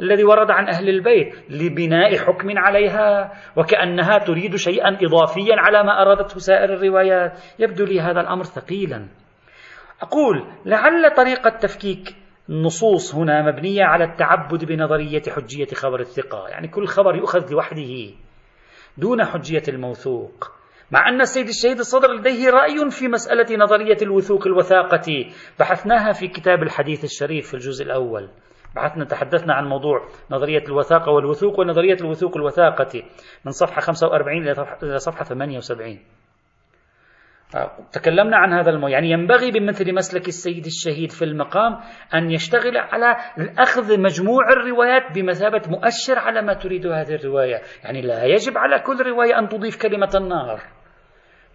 [0.00, 6.38] الذي ورد عن أهل البيت لبناء حكم عليها وكأنها تريد شيئا إضافيا على ما أرادته
[6.38, 9.08] سائر الروايات يبدو لي هذا الأمر ثقيلا.
[10.02, 12.16] أقول لعل طريقة تفكيك
[12.48, 16.48] النصوص هنا مبنية على التعبد بنظرية حجية خبر الثقة.
[16.48, 18.10] يعني كل خبر يؤخذ لوحده
[18.98, 20.52] دون حجية الموثوق.
[20.90, 25.26] مع أن السيد الشهيد الصدر لديه رأي في مسألة نظرية الوثوق الوثاقة.
[25.60, 28.30] بحثناها في كتاب الحديث الشريف في الجزء الأول.
[28.76, 33.02] بحثنا تحدثنا عن موضوع نظرية الوثاقة والوثوق ونظرية الوثوق الوثاقة
[33.44, 34.42] من صفحة 45
[34.82, 35.98] إلى صفحة 78
[37.92, 41.80] تكلمنا عن هذا الموضوع يعني ينبغي بمثل مسلك السيد الشهيد في المقام
[42.14, 43.16] أن يشتغل على
[43.58, 47.60] أخذ مجموع الروايات بمثابة مؤشر على ما تريد هذه الرواية.
[47.84, 50.75] يعني لا يجب على كل رواية أن تضيف كلمة النار.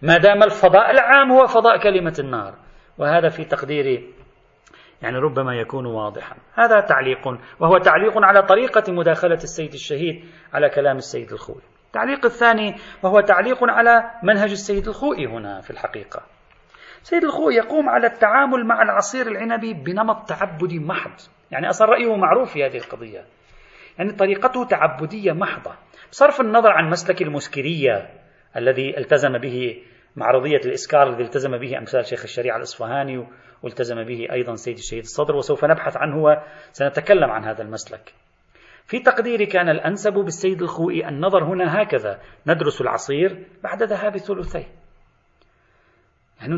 [0.02, 2.54] ما دام الفضاء العام هو فضاء كلمة النار.
[2.98, 4.14] وهذا في تقديري
[5.02, 6.36] يعني ربما يكون واضحا.
[6.54, 7.28] هذا تعليق
[7.60, 11.62] وهو تعليق على طريقة مداخلة السيد الشهيد على كلام السيد الخوي.
[11.86, 16.22] التعليق الثاني وهو تعليق على منهج السيد الخوئي هنا في الحقيقة.
[17.02, 21.20] السيد الخوئي يقوم على التعامل مع العصير العنبي بنمط تعبدي محض.
[21.50, 23.24] يعني أصلا رأيه معروف في هذه القضية.
[23.98, 25.74] يعني طريقته تعبدية محضة.
[26.10, 28.08] بصرف النظر عن مسلك المسكرية
[28.56, 29.82] الذي التزم به
[30.16, 33.26] معرضية الإسكار الذي التزم به أمثال شيخ الشريعة الإصفهاني
[33.62, 38.14] والتزم به أيضا سيد الشهيد الصدر وسوف نبحث عنه وسنتكلم عن هذا المسلك.
[38.86, 44.66] في تقديري كان الأنسب بالسيد الخوئي النظر هنا هكذا ندرس العصير بعد ذهاب الثلثين
[46.40, 46.54] يعني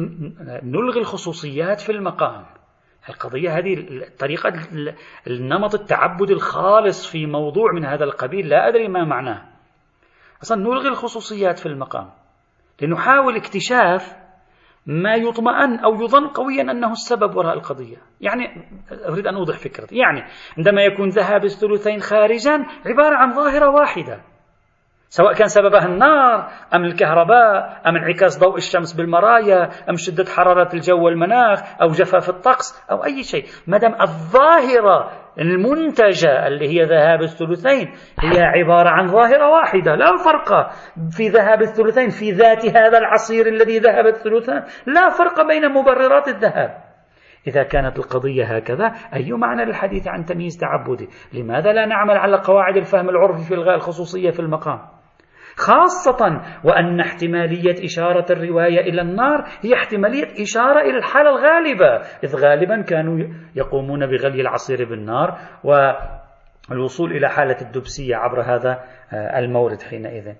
[0.63, 2.47] نلغي الخصوصيات في المقام.
[3.09, 4.53] القضية هذه الطريقة
[5.27, 9.43] النمط التعبد الخالص في موضوع من هذا القبيل لا أدري ما معناه.
[10.43, 12.11] أصلا نلغي الخصوصيات في المقام.
[12.83, 14.25] لنحاول اكتشاف
[14.87, 17.97] ما يطمئن أو يظن قويا أنه السبب وراء القضية.
[18.21, 18.69] يعني
[19.09, 19.97] أريد أن أوضح فكرتي.
[19.97, 20.25] يعني
[20.59, 24.21] عندما يكون ذهاب الثلثين خارجا عبارة عن ظاهرة واحدة
[25.09, 31.05] سواء كان سببها النار أم الكهرباء أم انعكاس ضوء الشمس بالمرايا أم شدة حرارة الجو
[31.05, 33.45] والمناخ أو جفاف الطقس أو أي شيء.
[33.67, 40.71] ما دام الظاهرة المنتجة اللي هي ذهاب الثلثين هي عبارة عن ظاهرة واحدة لا فرق
[41.11, 46.85] في ذهاب الثلثين في ذات هذا العصير الذي ذهب الثلثان لا فرق بين مبررات الذهاب.
[47.47, 52.77] إذا كانت القضية هكذا أي معنى للحديث عن تمييز تعبدي؟ لماذا لا نعمل على قواعد
[52.77, 55.04] الفهم العرفي في إلغاء الخصوصية في المقام؟
[55.57, 62.83] خاصة وأن احتمالية إشارة الرواية إلى النار هي احتمالية إشارة إلى الحالة الغالبة إذ غالبا
[62.83, 70.35] كانوا يقومون بغلي العصير بالنار والوصول إلى حالة الدبسية عبر هذا آه، المورد حينئذ.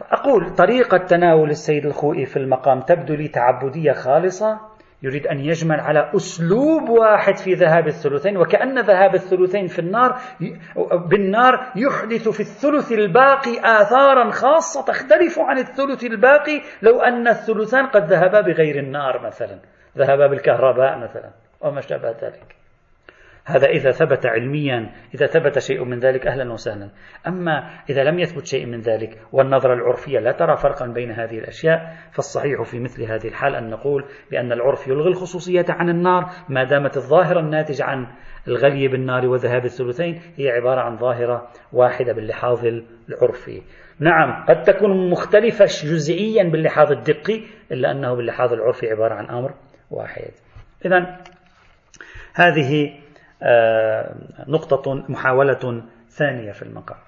[0.00, 6.10] أقول طريقة تناول السيد الخوئي في المقام تبدو لي تعبدية خالصة يريد أن يجمل على
[6.16, 10.20] أسلوب واحد في ذهاب الثلثين وكأن ذهاب الثلثين في النار
[11.10, 18.12] بالنار يحدث في الثلث الباقي آثارا خاصة تختلف عن الثلث الباقي لو أن الثلثان قد
[18.12, 19.58] ذهبا بغير النار مثلا
[19.98, 21.30] ذهبا بالكهرباء مثلا
[21.60, 22.65] وما شابه ذلك.
[23.46, 26.90] هذا إذا ثبت علميا إذا ثبت شيء من ذلك أهلا وسهلا.
[27.26, 31.96] أما إذا لم يثبت شيء من ذلك والنظرة العرفية لا ترى فرقا بين هذه الأشياء
[32.12, 36.96] فالصحيح في مثل هذه الحال أن نقول بأن العرف يلغي الخصوصية عن النار ما دامت
[36.96, 38.06] الظاهرة الناتجة عن
[38.48, 42.66] الغلي بالنار وذهاب الثلثين هي عبارة عن ظاهرة واحدة باللحاظ
[43.08, 43.62] العرفي.
[44.00, 47.40] نعم قد تكون مختلفة جزئيا باللحاظ الدقي
[47.72, 49.54] إلا أنه باللحاظ العرفي عبارة عن أمر
[49.90, 50.30] واحد.
[50.84, 51.20] إذا
[52.34, 53.05] هذه
[54.48, 56.98] نقطة محاولة ثانية في المقام.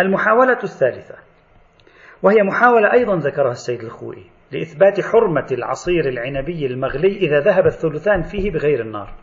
[0.00, 1.14] المحاولة الثالثة
[2.22, 8.50] وهي محاولة أيضا ذكرها السيد الخوئي لإثبات حرمة العصير العنبي المغلي إذا ذهب الثلثان فيه
[8.50, 9.14] بغير النار.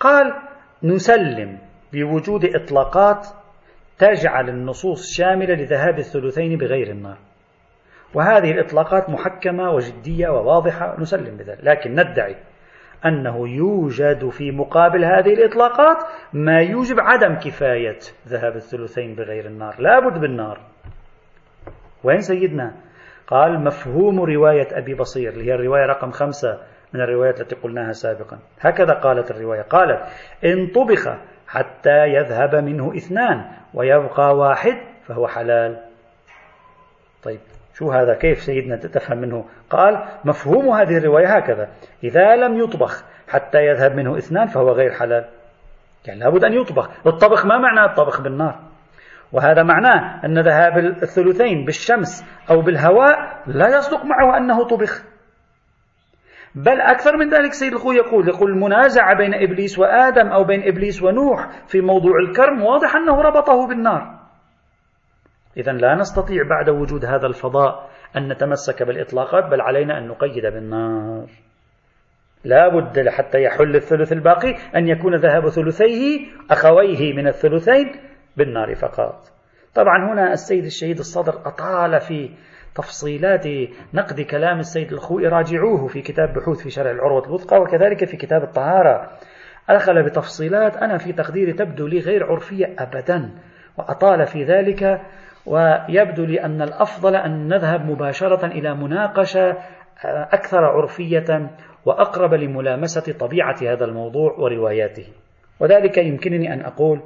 [0.00, 0.34] قال
[0.82, 1.58] نسلم
[1.92, 3.26] بوجود إطلاقات
[3.98, 7.18] تجعل النصوص شاملة لذهاب الثلثين بغير النار.
[8.14, 11.58] وهذه الإطلاقات محكمة وجدية وواضحة نسلم بذلك.
[11.62, 12.36] لكن ندعي
[13.06, 15.96] أنه يوجد في مقابل هذه الإطلاقات
[16.32, 20.60] ما يوجب عدم كفاية ذهاب الثلثين بغير النار لابد بالنار
[22.04, 22.74] وين سيدنا؟
[23.26, 26.58] قال مفهوم رواية أبي بصير اللي هي الرواية رقم خمسة
[26.92, 28.38] من الروايات التي قلناها سابقا.
[28.60, 30.02] هكذا قالت الرواية قالت
[30.44, 31.08] إن طبخ
[31.48, 35.80] حتى يذهب منه إثنان ويبقى واحد فهو حلال.
[37.22, 37.40] طيب
[37.74, 41.68] شو هذا؟ كيف سيدنا تفهم منه؟ قال مفهوم هذه الرواية هكذا.
[42.04, 45.24] إذا لم يطبخ حتى يذهب منه إثنان فهو غير حلال.
[46.06, 47.06] يعني لابد أن يطبخ.
[47.06, 48.58] الطبخ ما معنى الطبخ بالنار؟
[49.32, 55.02] وهذا معناه أن ذهاب الثلثين بالشمس أو بالهواء لا يصدق معه أنه طبخ.
[56.54, 61.02] بل أكثر من ذلك سيد الخوي يقول يقول المنازعة بين إبليس وآدم أو بين إبليس
[61.02, 64.23] ونوح في موضوع الكرم واضح أنه ربطه بالنار.
[65.56, 71.26] إذا لا نستطيع بعد وجود هذا الفضاء أن نتمسك بالإطلاقات بل علينا أن نقيد بالنار.
[72.44, 77.92] لا بد حتى يحل الثلث الباقي أن يكون ذهاب ثلثيه أخويه من الثلثين
[78.36, 79.34] بالنار فقط.
[79.74, 82.30] طبعا هنا السيد الشهيد الصدر أطال في
[82.74, 83.46] تفصيلات
[83.94, 88.42] نقد كلام السيد الخوئي راجعوه في كتاب بحوث في شرع العروة الوثقى وكذلك في كتاب
[88.42, 89.10] الطهارة.
[89.68, 90.76] أدخل بتفصيلات.
[90.76, 93.30] أنا في تقديري تبدو لي غير عرفية أبدا
[93.78, 95.00] وأطال في ذلك
[95.46, 99.56] ويبدو لي أن الأفضل أن نذهب مباشرة إلى مناقشة
[100.32, 101.50] أكثر عرفية
[101.84, 105.06] وأقرب لملامسة طبيعة هذا الموضوع ورواياته.
[105.60, 107.02] وذلك يمكنني أن أقول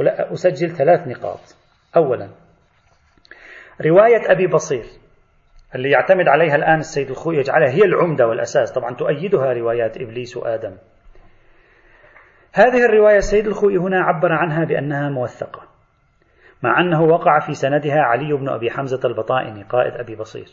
[0.00, 1.40] أسجل ثلاث نقاط.
[1.96, 2.28] أولا
[3.86, 4.84] رواية أبي بصير
[5.74, 8.72] اللي يعتمد عليها الآن السيد الخوي يجعلها هي العمدة والأساس.
[8.72, 10.76] طبعا تؤيدها روايات إبليس وآدم.
[12.54, 15.67] هذه الرواية السيد الخوي هنا عبر عنها بأنها موثقة.
[16.62, 20.48] مع أنه وقع في سندها علي بن أبي حمزة البطائني قائد أبي بصير.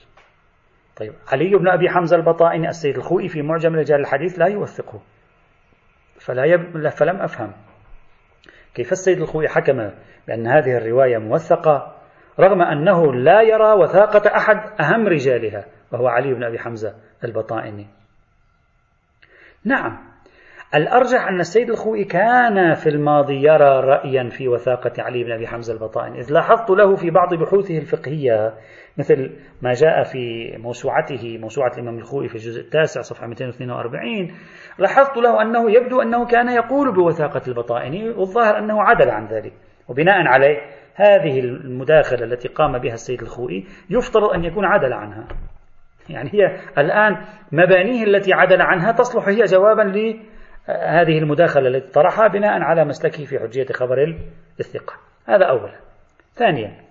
[0.96, 5.02] طيب علي بن أبي حمزة البطائني السيد الخوئي في معجم رجال الحديث لا يوثقه.
[6.20, 6.90] فلا يب...
[6.90, 7.52] فلم أفهم.
[8.76, 9.92] كيف السيد الخوئي حكم
[10.28, 11.96] بأن هذه الرواية موثقة
[12.40, 17.88] رغم أنه لا يرى وثاقة أحد أهم رجالها وهو علي بن أبي حمزة البطائني؟
[19.66, 20.15] نعم.
[20.76, 25.74] الأرجح أن السيد الخوئي كان في الماضي يرى رأيا في وثاقة علي بن أبي حمزة
[25.74, 28.54] البطائني إذ لاحظت له في بعض بحوثه الفقهية
[28.98, 34.32] مثل ما جاء في موسوعته موسوعة الإمام الخوئي في الجزء التاسع صفحة 242
[34.80, 39.54] لاحظت له أنه يبدو أنه كان يقول بوثاقة البطائني والظاهر أنه عدل عن ذلك.
[39.88, 40.58] وبناء عليه
[40.96, 45.28] هذه المداخلة التي قام بها السيد الخوئي يفترض أن يكون عدل عنها.
[46.10, 47.18] يعني هي الآن
[47.52, 49.84] مبانيه التي عدل عنها تصلح هي جوابا
[50.70, 54.18] لهذه المداخلة التي طرحها بناء على مسلكه في حجية خبر
[54.60, 54.94] الثقة
[55.26, 55.76] هذا أولا.
[56.36, 56.86] ثانيا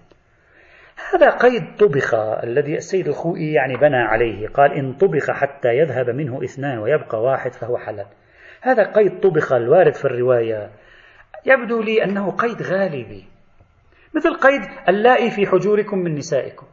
[1.12, 4.48] هذا قيد طبخ الذي السيد الخوئي يعني بنى عليه.
[4.48, 8.06] قال إن طبخ حتى يذهب منه إثنان ويبقى واحد فهو حلال.
[8.60, 10.70] هذا قيد طبخ الوارد في الرواية.
[11.46, 13.24] يبدو لي أنه قيد غالبي.
[14.14, 16.66] مثل قيد اللائي في حجوركم من نسائكم.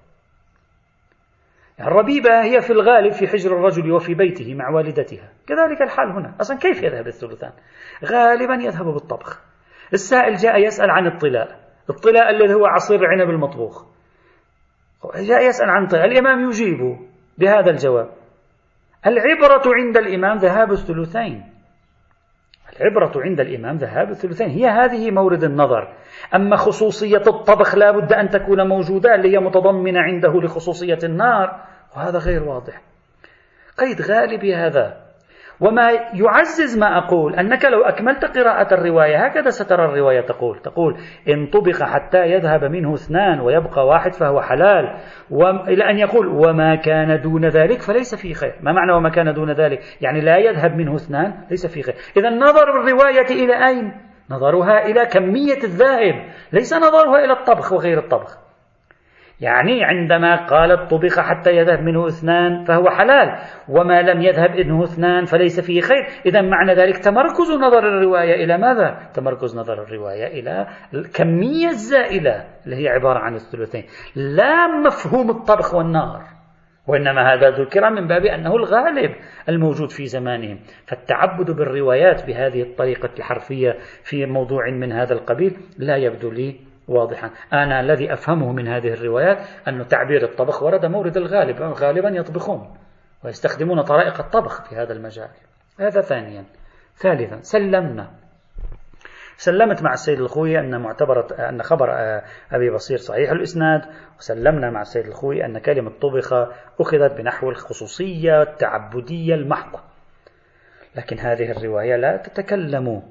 [1.79, 5.29] الربيبة هي في الغالب في حجر الرجل وفي بيته مع والدتها.
[5.47, 6.33] كذلك الحال هنا.
[6.41, 7.51] أصلا كيف يذهب الثلثان؟
[8.05, 9.41] غالبا يذهب بالطبخ.
[9.93, 11.59] السائل جاء يسأل عن الطلاء.
[11.89, 13.85] الطلاء الذي هو عصير العنب المطبوخ.
[15.15, 16.05] جاء يسأل عن طلاء.
[16.05, 16.97] الإمام يجيب
[17.37, 18.09] بهذا الجواب.
[19.07, 21.43] العبرة عند الإمام ذهاب الثلثين.
[22.79, 24.49] العبرة عند الإمام ذهاب الثلثين.
[24.49, 25.93] هي هذه مورد النظر.
[26.35, 31.70] أما خصوصية الطبخ لا بد أن تكون موجودة اللي هي متضمنة عنده لخصوصية النار.
[31.97, 32.81] وهذا غير واضح.
[33.79, 34.97] قيد غالب هذا.
[35.61, 40.59] وما يعزز ما أقول أنك لو أكملت قراءة الرواية هكذا سترى الرواية تقول.
[40.59, 40.97] تقول
[41.29, 44.97] إن طبخ حتى يذهب منه اثنان ويبقى واحد فهو حلال.
[45.67, 48.55] إلى أن يقول وما كان دون ذلك فليس فيه خير.
[48.61, 51.95] ما معنى وما كان دون ذلك؟ يعني لا يذهب منه اثنان ليس فيه خير.
[52.17, 53.93] إذا نظر الرواية إلى أين؟
[54.29, 58.40] نظرها إلى كمية الذاهب ليس نظرها إلى الطبخ وغير الطبخ.
[59.41, 63.39] يعني عندما قالت طبخ حتى يذهب منه اثنان فهو حلال
[63.69, 68.57] وما لم يذهب منه اثنان فليس فيه خير إذا معنى ذلك تمركز نظر الرواية إلى
[68.57, 73.83] ماذا؟ تمركز نظر الرواية إلى الكمية الزائلة اللي هي عبارة عن الثلثين
[74.15, 76.21] لا مفهوم الطبخ والنار
[76.87, 79.15] وإنما هذا ذكر من باب أنه الغالب
[79.49, 86.31] الموجود في زمانهم فالتعبد بالروايات بهذه الطريقة الحرفية في موضوع من هذا القبيل لا يبدو
[86.31, 87.31] لي واضحا.
[87.53, 89.37] أنا الذي أفهمه من هذه الروايات
[89.67, 92.77] أن تعبير الطبخ ورد مورد الغالب غالبا يطبخون
[93.23, 95.29] ويستخدمون طرائق الطبخ في هذا المجال.
[95.79, 96.45] هذا ثانيا.
[96.95, 98.11] ثالثا سلمنا.
[99.37, 101.89] سلمت مع السيد الخوي أن معتبرة أن خبر
[102.51, 103.81] أبي بصير صحيح الإسناد.
[104.17, 106.33] وسلمنا مع السيد الخوي أن كلمة طبخ
[106.79, 109.79] أخذت بنحو الخصوصية التعبدية المحضة.
[110.95, 113.03] لكن هذه الرواية لا تتكلم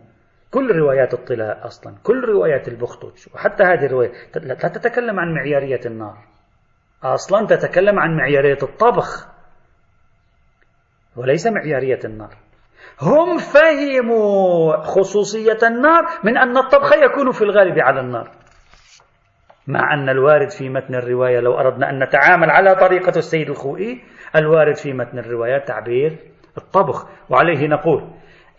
[0.50, 6.18] كل روايات الطلاء أصلا كل روايات البختج وحتى هذه الرواية لا تتكلم عن معيارية النار.
[7.04, 9.28] أصلا تتكلم عن معيارية الطبخ
[11.16, 12.36] وليس معيارية النار.
[13.00, 18.30] هم فهموا خصوصية النار من أن الطبخ يكون في الغالب على النار.
[19.66, 24.02] مع أن الوارد في متن الرواية لو أردنا أن نتعامل على طريقة السيد الخوئي
[24.36, 26.18] الوارد في متن الرواية تعبير
[26.58, 27.06] الطبخ.
[27.30, 28.10] وعليه نقول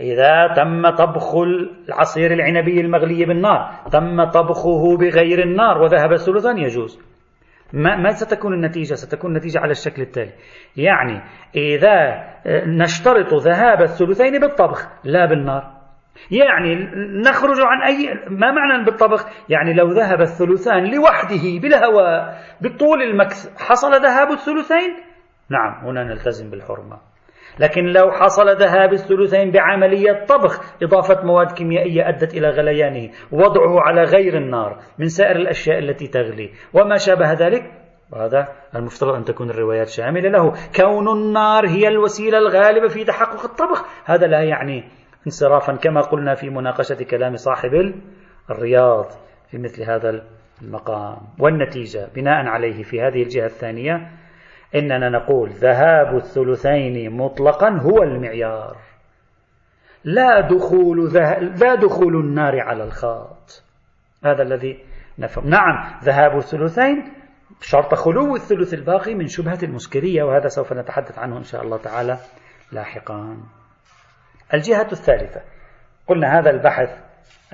[0.02, 1.36] إذا تم طبخ
[1.90, 7.00] العصير العنبي المغلي بالنار تم طبخه بغير النار وذهب الثلثان يجوز.
[7.74, 10.34] ما, ما ستكون النتيجة؟ ستكون النتيجة على الشكل التالي.
[10.78, 11.22] يعني
[11.56, 12.24] إذا
[12.66, 15.82] نشترط ذهاب الثلثين بالطبخ لا بالنار.
[16.32, 16.76] يعني
[17.28, 23.92] نخرج عن أي ما معنى بالطبخ؟ يعني لو ذهب الثلثان لوحده بالهواء بطول المكث حصل
[23.92, 24.96] ذهاب الثلثين؟
[25.50, 27.11] نعم هنا نلتزم بالحرمة.
[27.60, 33.10] لكن لو حصل ذهاب الثلثين بعملية طبخ إضافة مواد كيميائية أدت إلى غليانه.
[33.32, 36.50] وضعه على غير النار من سائر الأشياء التي تغلي.
[36.74, 37.72] وما شابه ذلك؟
[38.12, 40.54] وهذا المفترض أن تكون الروايات شاملة له.
[40.76, 43.86] كون النار هي الوسيلة الغالبة في تحقق الطبخ.
[44.06, 44.84] هذا لا يعني
[45.26, 47.94] انصرافا كما قلنا في مناقشة كلام صاحب
[48.50, 49.06] الرياض
[49.52, 50.24] في مثل هذا
[50.62, 51.18] المقام.
[51.40, 54.21] والنتيجة بناء عليه في هذه الجهة الثانية
[54.76, 58.78] إننا نقول ذهاب الثلثين مطلقا هو المعيار.
[60.04, 61.14] لا دخول.
[61.62, 63.64] لا دخول النار على الخاط.
[64.26, 64.84] هذا الذي
[65.20, 65.50] نفهم.
[65.50, 67.14] نعم ذهاب الثلثين
[67.62, 72.18] شرط خلو الثلث الباقي من شبهة المسكرية وهذا سوف نتحدث عنه إن شاء الله تعالى
[72.72, 73.38] لاحقا.
[74.54, 75.42] الجهة الثالثة.
[76.08, 76.90] قلنا هذا البحث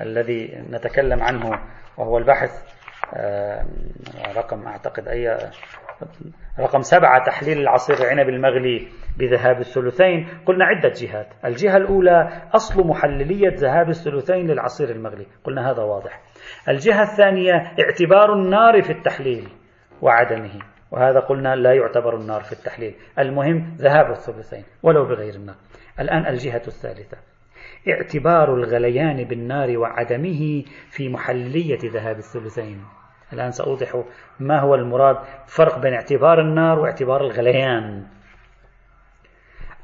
[0.00, 1.50] الذي نتكلم عنه
[1.96, 2.78] وهو البحث
[3.14, 3.66] آه،
[4.36, 5.50] رقم أعتقد أي
[6.60, 8.88] رقم سبعة تحليل العصير العنب المغلي
[9.18, 10.28] بذهاب الثلثين.
[10.46, 11.28] قلنا عدة جهات.
[11.44, 15.26] الجهة الأولى أصل محللية ذهاب الثلثين للعصير المغلي.
[15.44, 16.20] قلنا هذا واضح.
[16.68, 19.48] الجهة الثانية اعتبار النار في التحليل
[20.02, 20.58] وعدمه.
[20.90, 22.94] وهذا قلنا لا يعتبر النار في التحليل.
[23.18, 25.56] المهم ذهاب الثلثين ولو بغير النار
[26.00, 27.16] الآن الجهة الثالثة.
[27.88, 32.97] اعتبار الغليان بالنار وعدمه في محلية ذهاب الثلثين.
[33.32, 34.02] الآن سأوضح
[34.40, 35.16] ما هو المراد
[35.46, 38.06] فرق بين اعتبار النار واعتبار الغليان.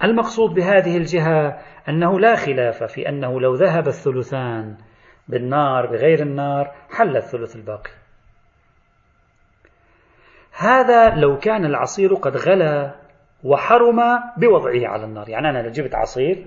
[0.05, 4.77] المقصود بهذه الجهة أنه لا خلاف في أنه لو ذهب الثلثان
[5.29, 7.91] بالنار بغير النار حل الثلث الباقي.
[10.59, 12.95] هذا لو كان العصير قد غلى
[13.45, 14.01] وحرم
[14.37, 15.29] بوضعه على النار.
[15.29, 16.47] يعني أنا جبت عصير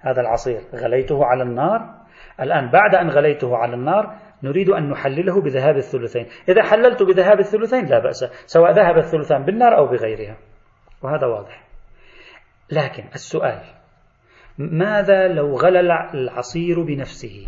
[0.00, 1.94] هذا العصير غليته على النار
[2.40, 6.26] الآن بعد أن غليته على النار نريد أن نحلله بذهاب الثلثين.
[6.48, 10.36] إذا حللت بذهاب الثلثين لا بأس سواء ذهب الثلثان بالنار أو بغيرها.
[11.02, 11.64] وهذا واضح.
[12.72, 13.62] لكن السؤال
[14.58, 15.80] ماذا لو غلى
[16.14, 17.46] العصير بنفسه؟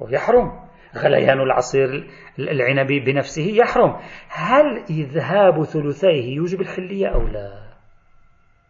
[0.00, 3.96] ويحرم غليان العصير العنبي بنفسه يحرم.
[4.28, 7.68] هل إذهاب ثلثيه يوجب الحلية أو لا؟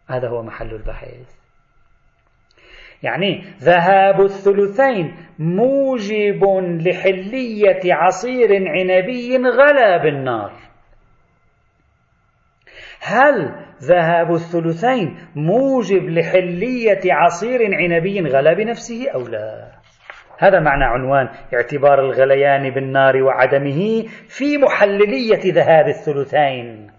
[0.07, 1.38] هذا هو محل البحث.
[3.03, 6.43] يعني ذهاب الثلثين موجب
[6.87, 10.51] لحلية عصير عنبي غلا بالنار.
[13.01, 19.71] هل ذهاب الثلثين موجب لحلية عصير عنبي غلا بنفسه أو لا؟
[20.39, 26.91] هذا معنى عنوان اعتبار الغليان بالنار وعدمه في محللية ذهاب الثلثين.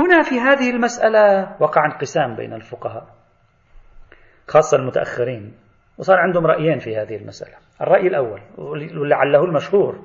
[0.00, 3.17] هنا في هذه المسألة وقع انقسام بين الفقهاء.
[4.48, 5.52] خاصة المتأخرين.
[5.98, 7.54] وصار عندهم رأيين في هذه المسألة.
[7.80, 8.40] الرأي الأول
[8.96, 9.98] ولعله المشهور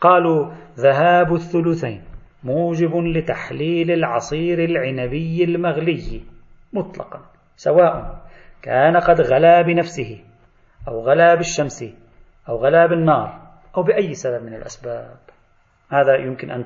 [0.00, 2.02] قالوا ذهاب الثلثين
[2.44, 6.22] موجب لتحليل العصير العنبي المغلي
[6.72, 7.20] مطلقا
[7.56, 8.22] سواء
[8.62, 10.24] كان قد غلا بنفسه
[10.88, 11.84] أو غلا بالشمس
[12.48, 13.40] أو غلا بالنار
[13.76, 15.16] أو بأي سبب من الأسباب.
[15.90, 16.64] هذا يمكن أن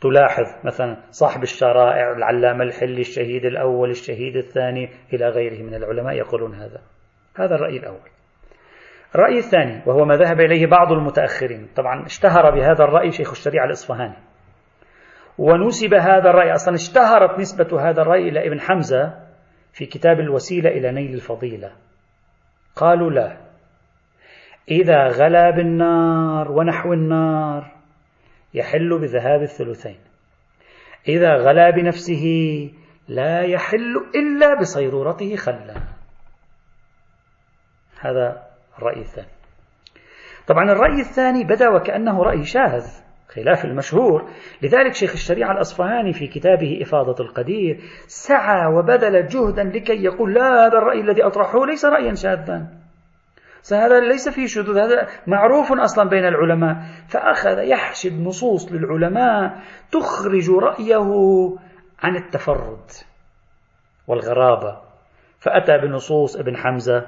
[0.00, 6.54] تلاحظ مثلا صاحب الشرائع العلامة الحلي الشهيد الأول الشهيد الثاني إلى غيره من العلماء يقولون
[6.54, 6.80] هذا.
[7.36, 8.08] هذا الرأي الأول.
[9.14, 11.68] الرأي الثاني وهو ما ذهب إليه بعض المتأخرين.
[11.76, 14.16] طبعا اشتهر بهذا الرأي شيخ الشريعة الإصفهاني.
[15.38, 19.14] ونسب هذا الرأي أصلا اشتهرت نسبة هذا الرأي إلى ابن حمزة
[19.72, 21.72] في كتاب الوسيلة إلى نيل الفضيلة.
[22.76, 23.36] قالوا لا.
[24.70, 27.75] إذا غلا بالنار ونحو النار
[28.56, 29.98] يحل بذهاب الثلثين.
[31.08, 32.24] إذا غلا بنفسه
[33.08, 35.74] لا يحل إلا بصيرورته خلا.
[38.00, 38.42] هذا
[38.78, 39.28] الرأي الثاني.
[40.46, 42.84] طبعا الرأي الثاني بدا وكأنه رأي شاذ
[43.28, 44.30] خلاف المشهور.
[44.62, 50.78] لذلك شيخ الشريعة الأصفهاني في كتابه إفاضة القدير سعى وبذل جهدا لكي يقول لا هذا
[50.78, 52.85] الرأي الذي أطرحه ليس رأيا شاذا.
[53.74, 56.76] هذا ليس فيه شذوذ هذا معروف أصلا بين العلماء.
[57.08, 59.62] فأخذ يحشد نصوص للعلماء
[59.92, 61.08] تخرج رأيه
[62.02, 62.90] عن التفرد
[64.06, 64.80] والغرابة.
[65.38, 67.06] فأتى بنصوص ابن حمزة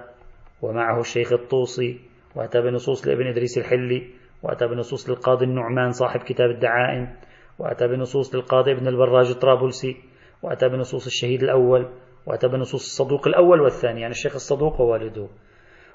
[0.63, 2.01] ومعه الشيخ الطوسي
[2.35, 4.11] وأتى بنصوص لابن إدريس الحلي
[4.43, 7.17] وأتى بنصوص للقاضي النعمان صاحب كتاب الدعائم
[7.59, 9.97] وأتى بنصوص للقاضي ابن البراج الطرابلسي
[10.43, 11.89] وأتى بنصوص الشهيد الأول
[12.27, 14.01] وأتى بنصوص الصدوق الأول والثاني.
[14.01, 15.29] يعني الشيخ الصدوق ووالده.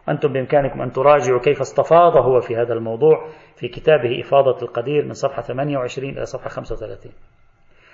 [0.10, 5.14] أنتم بإمكانكم أن تراجعوا كيف استفاض هو في هذا الموضوع في كتابه إفاضة القدير من
[5.14, 7.12] صفحة 28 إلى صفحة 35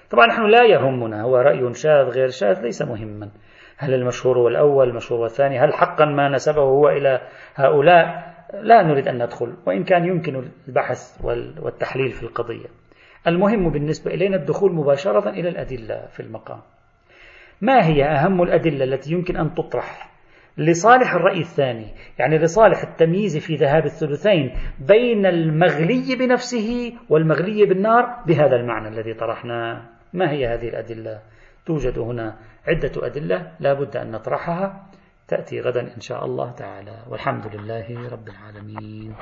[0.10, 3.30] طبعا نحن لا يهمنا هو رأي شاذ غير شاذ ليس مهما.
[3.78, 7.22] هل المشهور هو الأول المشهور والثاني هل حقا ما نسبه هو إلى
[7.56, 11.26] هؤلاء؟ لا نريد أن ندخل وإن كان يمكن البحث
[11.62, 12.68] والتحليل في القضية.
[13.28, 16.60] المهم بالنسبة إلينا الدخول مباشرة إلى الأدلة في المقام.
[17.62, 20.09] ما هي أهم الأدلة التي يمكن أن تطرح؟
[20.60, 28.56] لصالح الرأي الثاني يعني لصالح التمييز في ذهاب الثلثين بين المغلي بنفسه والمغلي بالنار بهذا
[28.56, 29.82] المعنى الذي طرحناه
[30.14, 31.22] ما هي هذه الأدلة؟
[31.66, 32.38] توجد هنا
[32.68, 34.90] عدة أدلة لا بد أن نطرحها
[35.28, 37.04] تأتي غدا إن شاء الله تعالى.
[37.10, 39.16] والحمد لله رب العالمين.